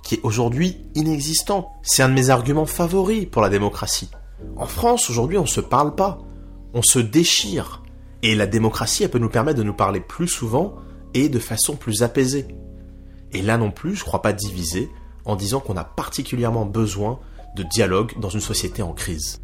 qui 0.04 0.16
est 0.16 0.22
aujourd'hui 0.24 0.78
inexistant. 0.96 1.74
C'est 1.82 2.04
un 2.04 2.10
de 2.10 2.14
mes 2.14 2.30
arguments 2.30 2.66
favoris 2.66 3.26
pour 3.26 3.42
la 3.42 3.50
démocratie. 3.50 4.10
En 4.56 4.68
France, 4.68 5.10
aujourd'hui, 5.10 5.38
on 5.38 5.44
ne 5.44 5.48
se 5.48 5.62
parle 5.62 5.96
pas. 5.96 6.20
On 6.74 6.82
se 6.82 7.00
déchire. 7.00 7.84
Et 8.22 8.36
la 8.36 8.48
démocratie, 8.48 9.04
elle 9.04 9.10
peut 9.10 9.20
nous 9.20 9.30
permettre 9.30 9.60
de 9.60 9.64
nous 9.64 9.74
parler 9.74 10.00
plus 10.00 10.28
souvent 10.28 10.76
et 11.14 11.30
de 11.30 11.40
façon 11.40 11.76
plus 11.76 12.04
apaisée. 12.04 12.48
Et 13.32 13.42
là 13.42 13.58
non 13.58 13.72
plus, 13.72 13.96
je 13.96 14.04
crois 14.04 14.22
pas 14.22 14.34
diviser 14.34 14.90
en 15.30 15.36
disant 15.36 15.60
qu'on 15.60 15.78
a 15.78 15.84
particulièrement 15.84 16.66
besoin 16.66 17.20
de 17.56 17.64
dialogue 17.64 18.20
dans 18.20 18.30
une 18.30 18.42
société 18.42 18.82
en 18.82 18.94
crise. 18.94 19.42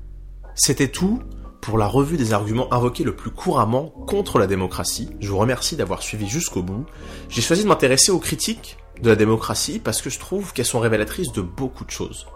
C'était 0.55 0.87
tout 0.87 1.21
pour 1.61 1.77
la 1.77 1.87
revue 1.87 2.17
des 2.17 2.33
arguments 2.33 2.71
invoqués 2.73 3.03
le 3.03 3.15
plus 3.15 3.31
couramment 3.31 3.89
contre 4.07 4.39
la 4.39 4.47
démocratie. 4.47 5.09
Je 5.19 5.29
vous 5.29 5.37
remercie 5.37 5.75
d'avoir 5.75 6.01
suivi 6.01 6.27
jusqu'au 6.27 6.61
bout. 6.61 6.85
J'ai 7.29 7.41
choisi 7.41 7.63
de 7.63 7.67
m'intéresser 7.67 8.11
aux 8.11 8.19
critiques 8.19 8.77
de 9.01 9.09
la 9.09 9.15
démocratie 9.15 9.79
parce 9.79 10.01
que 10.01 10.09
je 10.09 10.19
trouve 10.19 10.53
qu'elles 10.53 10.65
sont 10.65 10.79
révélatrices 10.79 11.31
de 11.31 11.41
beaucoup 11.41 11.83
de 11.83 11.91
choses. 11.91 12.27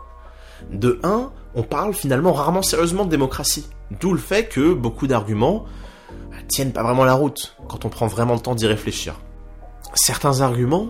De 0.71 0.99
un, 1.03 1.31
on 1.55 1.63
parle 1.63 1.93
finalement 1.93 2.33
rarement 2.33 2.61
sérieusement 2.61 3.05
de 3.05 3.11
démocratie. 3.11 3.67
D'où 3.99 4.13
le 4.13 4.19
fait 4.19 4.49
que 4.49 4.73
beaucoup 4.73 5.07
d'arguments 5.07 5.65
bah, 6.31 6.37
tiennent 6.47 6.73
pas 6.73 6.83
vraiment 6.83 7.05
la 7.05 7.13
route 7.13 7.55
quand 7.67 7.85
on 7.85 7.89
prend 7.89 8.07
vraiment 8.07 8.33
le 8.33 8.39
temps 8.41 8.55
d'y 8.55 8.67
réfléchir. 8.67 9.15
Certains 9.93 10.41
arguments 10.41 10.89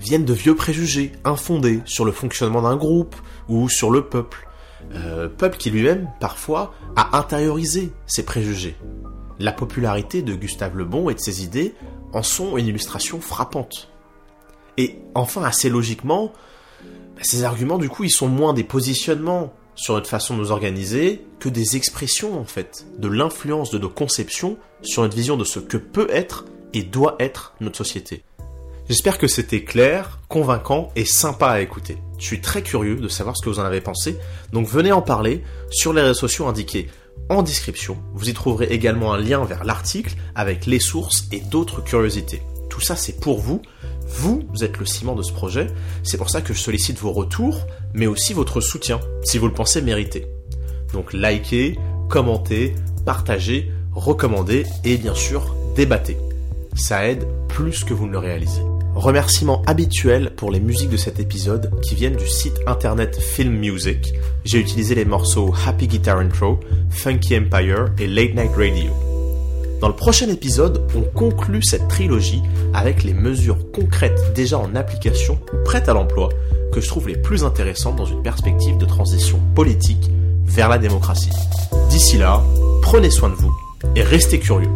viennent 0.00 0.24
de 0.24 0.32
vieux 0.32 0.54
préjugés 0.54 1.12
infondés 1.24 1.80
sur 1.84 2.04
le 2.04 2.12
fonctionnement 2.12 2.62
d'un 2.62 2.76
groupe 2.76 3.14
ou 3.48 3.68
sur 3.68 3.90
le 3.90 4.06
peuple. 4.06 4.48
Euh, 4.94 5.28
peuple 5.28 5.58
qui 5.58 5.70
lui-même, 5.70 6.08
parfois, 6.20 6.74
a 6.96 7.18
intériorisé 7.18 7.92
ces 8.06 8.24
préjugés. 8.24 8.76
La 9.38 9.52
popularité 9.52 10.22
de 10.22 10.34
Gustave 10.34 10.76
Le 10.76 10.84
Bon 10.84 11.10
et 11.10 11.14
de 11.14 11.20
ses 11.20 11.44
idées 11.44 11.74
en 12.12 12.22
sont 12.22 12.56
une 12.56 12.66
illustration 12.66 13.20
frappante. 13.20 13.90
Et 14.76 14.98
enfin, 15.14 15.42
assez 15.42 15.68
logiquement, 15.68 16.32
bah, 16.82 17.22
ces 17.22 17.44
arguments, 17.44 17.78
du 17.78 17.88
coup, 17.88 18.04
ils 18.04 18.10
sont 18.10 18.28
moins 18.28 18.54
des 18.54 18.64
positionnements 18.64 19.52
sur 19.74 19.94
notre 19.94 20.08
façon 20.08 20.34
de 20.34 20.40
nous 20.40 20.50
organiser 20.50 21.24
que 21.38 21.48
des 21.48 21.76
expressions, 21.76 22.38
en 22.38 22.44
fait, 22.44 22.86
de 22.98 23.08
l'influence 23.08 23.70
de 23.70 23.78
nos 23.78 23.88
conceptions 23.88 24.58
sur 24.82 25.02
notre 25.02 25.16
vision 25.16 25.36
de 25.36 25.44
ce 25.44 25.58
que 25.58 25.76
peut 25.76 26.08
être 26.10 26.46
et 26.72 26.82
doit 26.82 27.16
être 27.18 27.54
notre 27.60 27.76
société. 27.76 28.22
J'espère 28.90 29.18
que 29.18 29.28
c'était 29.28 29.62
clair, 29.62 30.18
convaincant 30.26 30.90
et 30.96 31.04
sympa 31.04 31.46
à 31.46 31.60
écouter. 31.60 31.98
Je 32.18 32.24
suis 32.24 32.40
très 32.40 32.60
curieux 32.60 32.96
de 32.96 33.06
savoir 33.06 33.36
ce 33.36 33.42
que 33.44 33.48
vous 33.48 33.60
en 33.60 33.64
avez 33.64 33.80
pensé, 33.80 34.18
donc 34.52 34.66
venez 34.66 34.90
en 34.90 35.00
parler 35.00 35.44
sur 35.70 35.92
les 35.92 36.02
réseaux 36.02 36.14
sociaux 36.14 36.48
indiqués 36.48 36.88
en 37.28 37.44
description. 37.44 37.98
Vous 38.14 38.28
y 38.28 38.34
trouverez 38.34 38.66
également 38.66 39.14
un 39.14 39.20
lien 39.20 39.44
vers 39.44 39.62
l'article 39.62 40.16
avec 40.34 40.66
les 40.66 40.80
sources 40.80 41.28
et 41.30 41.38
d'autres 41.38 41.84
curiosités. 41.84 42.42
Tout 42.68 42.80
ça 42.80 42.96
c'est 42.96 43.20
pour 43.20 43.38
vous, 43.38 43.62
vous, 44.08 44.42
êtes 44.62 44.78
le 44.78 44.86
ciment 44.86 45.14
de 45.14 45.22
ce 45.22 45.32
projet, 45.32 45.68
c'est 46.02 46.18
pour 46.18 46.28
ça 46.28 46.42
que 46.42 46.52
je 46.52 46.58
sollicite 46.58 46.98
vos 46.98 47.12
retours, 47.12 47.68
mais 47.94 48.08
aussi 48.08 48.34
votre 48.34 48.60
soutien, 48.60 48.98
si 49.22 49.38
vous 49.38 49.46
le 49.46 49.54
pensez 49.54 49.82
mériter. 49.82 50.26
Donc 50.92 51.12
likez, 51.12 51.78
commentez, 52.08 52.74
partagez, 53.06 53.70
recommandez 53.92 54.66
et 54.82 54.96
bien 54.96 55.14
sûr 55.14 55.54
débattez. 55.76 56.16
Ça 56.74 57.06
aide 57.06 57.24
plus 57.46 57.84
que 57.84 57.94
vous 57.94 58.08
ne 58.08 58.12
le 58.12 58.18
réalisez. 58.18 58.62
Remerciements 59.00 59.62
habituels 59.66 60.34
pour 60.36 60.50
les 60.50 60.60
musiques 60.60 60.90
de 60.90 60.98
cet 60.98 61.20
épisode 61.20 61.70
qui 61.80 61.94
viennent 61.94 62.16
du 62.16 62.28
site 62.28 62.60
internet 62.66 63.18
Film 63.18 63.56
Music. 63.56 64.12
J'ai 64.44 64.58
utilisé 64.58 64.94
les 64.94 65.06
morceaux 65.06 65.54
Happy 65.66 65.88
Guitar 65.88 66.18
Intro, 66.18 66.60
Funky 66.90 67.38
Empire 67.38 67.86
et 67.98 68.06
Late 68.06 68.34
Night 68.34 68.50
Radio. 68.54 68.92
Dans 69.80 69.88
le 69.88 69.96
prochain 69.96 70.28
épisode, 70.28 70.86
on 70.94 71.00
conclut 71.18 71.62
cette 71.62 71.88
trilogie 71.88 72.42
avec 72.74 73.02
les 73.02 73.14
mesures 73.14 73.72
concrètes 73.72 74.34
déjà 74.34 74.58
en 74.58 74.76
application 74.76 75.38
ou 75.54 75.64
prêtes 75.64 75.88
à 75.88 75.94
l'emploi 75.94 76.28
que 76.70 76.82
je 76.82 76.88
trouve 76.88 77.08
les 77.08 77.16
plus 77.16 77.42
intéressantes 77.42 77.96
dans 77.96 78.04
une 78.04 78.22
perspective 78.22 78.76
de 78.76 78.84
transition 78.84 79.40
politique 79.54 80.10
vers 80.44 80.68
la 80.68 80.76
démocratie. 80.76 81.32
D'ici 81.88 82.18
là, 82.18 82.42
prenez 82.82 83.08
soin 83.08 83.30
de 83.30 83.34
vous 83.34 83.56
et 83.96 84.02
restez 84.02 84.38
curieux. 84.40 84.68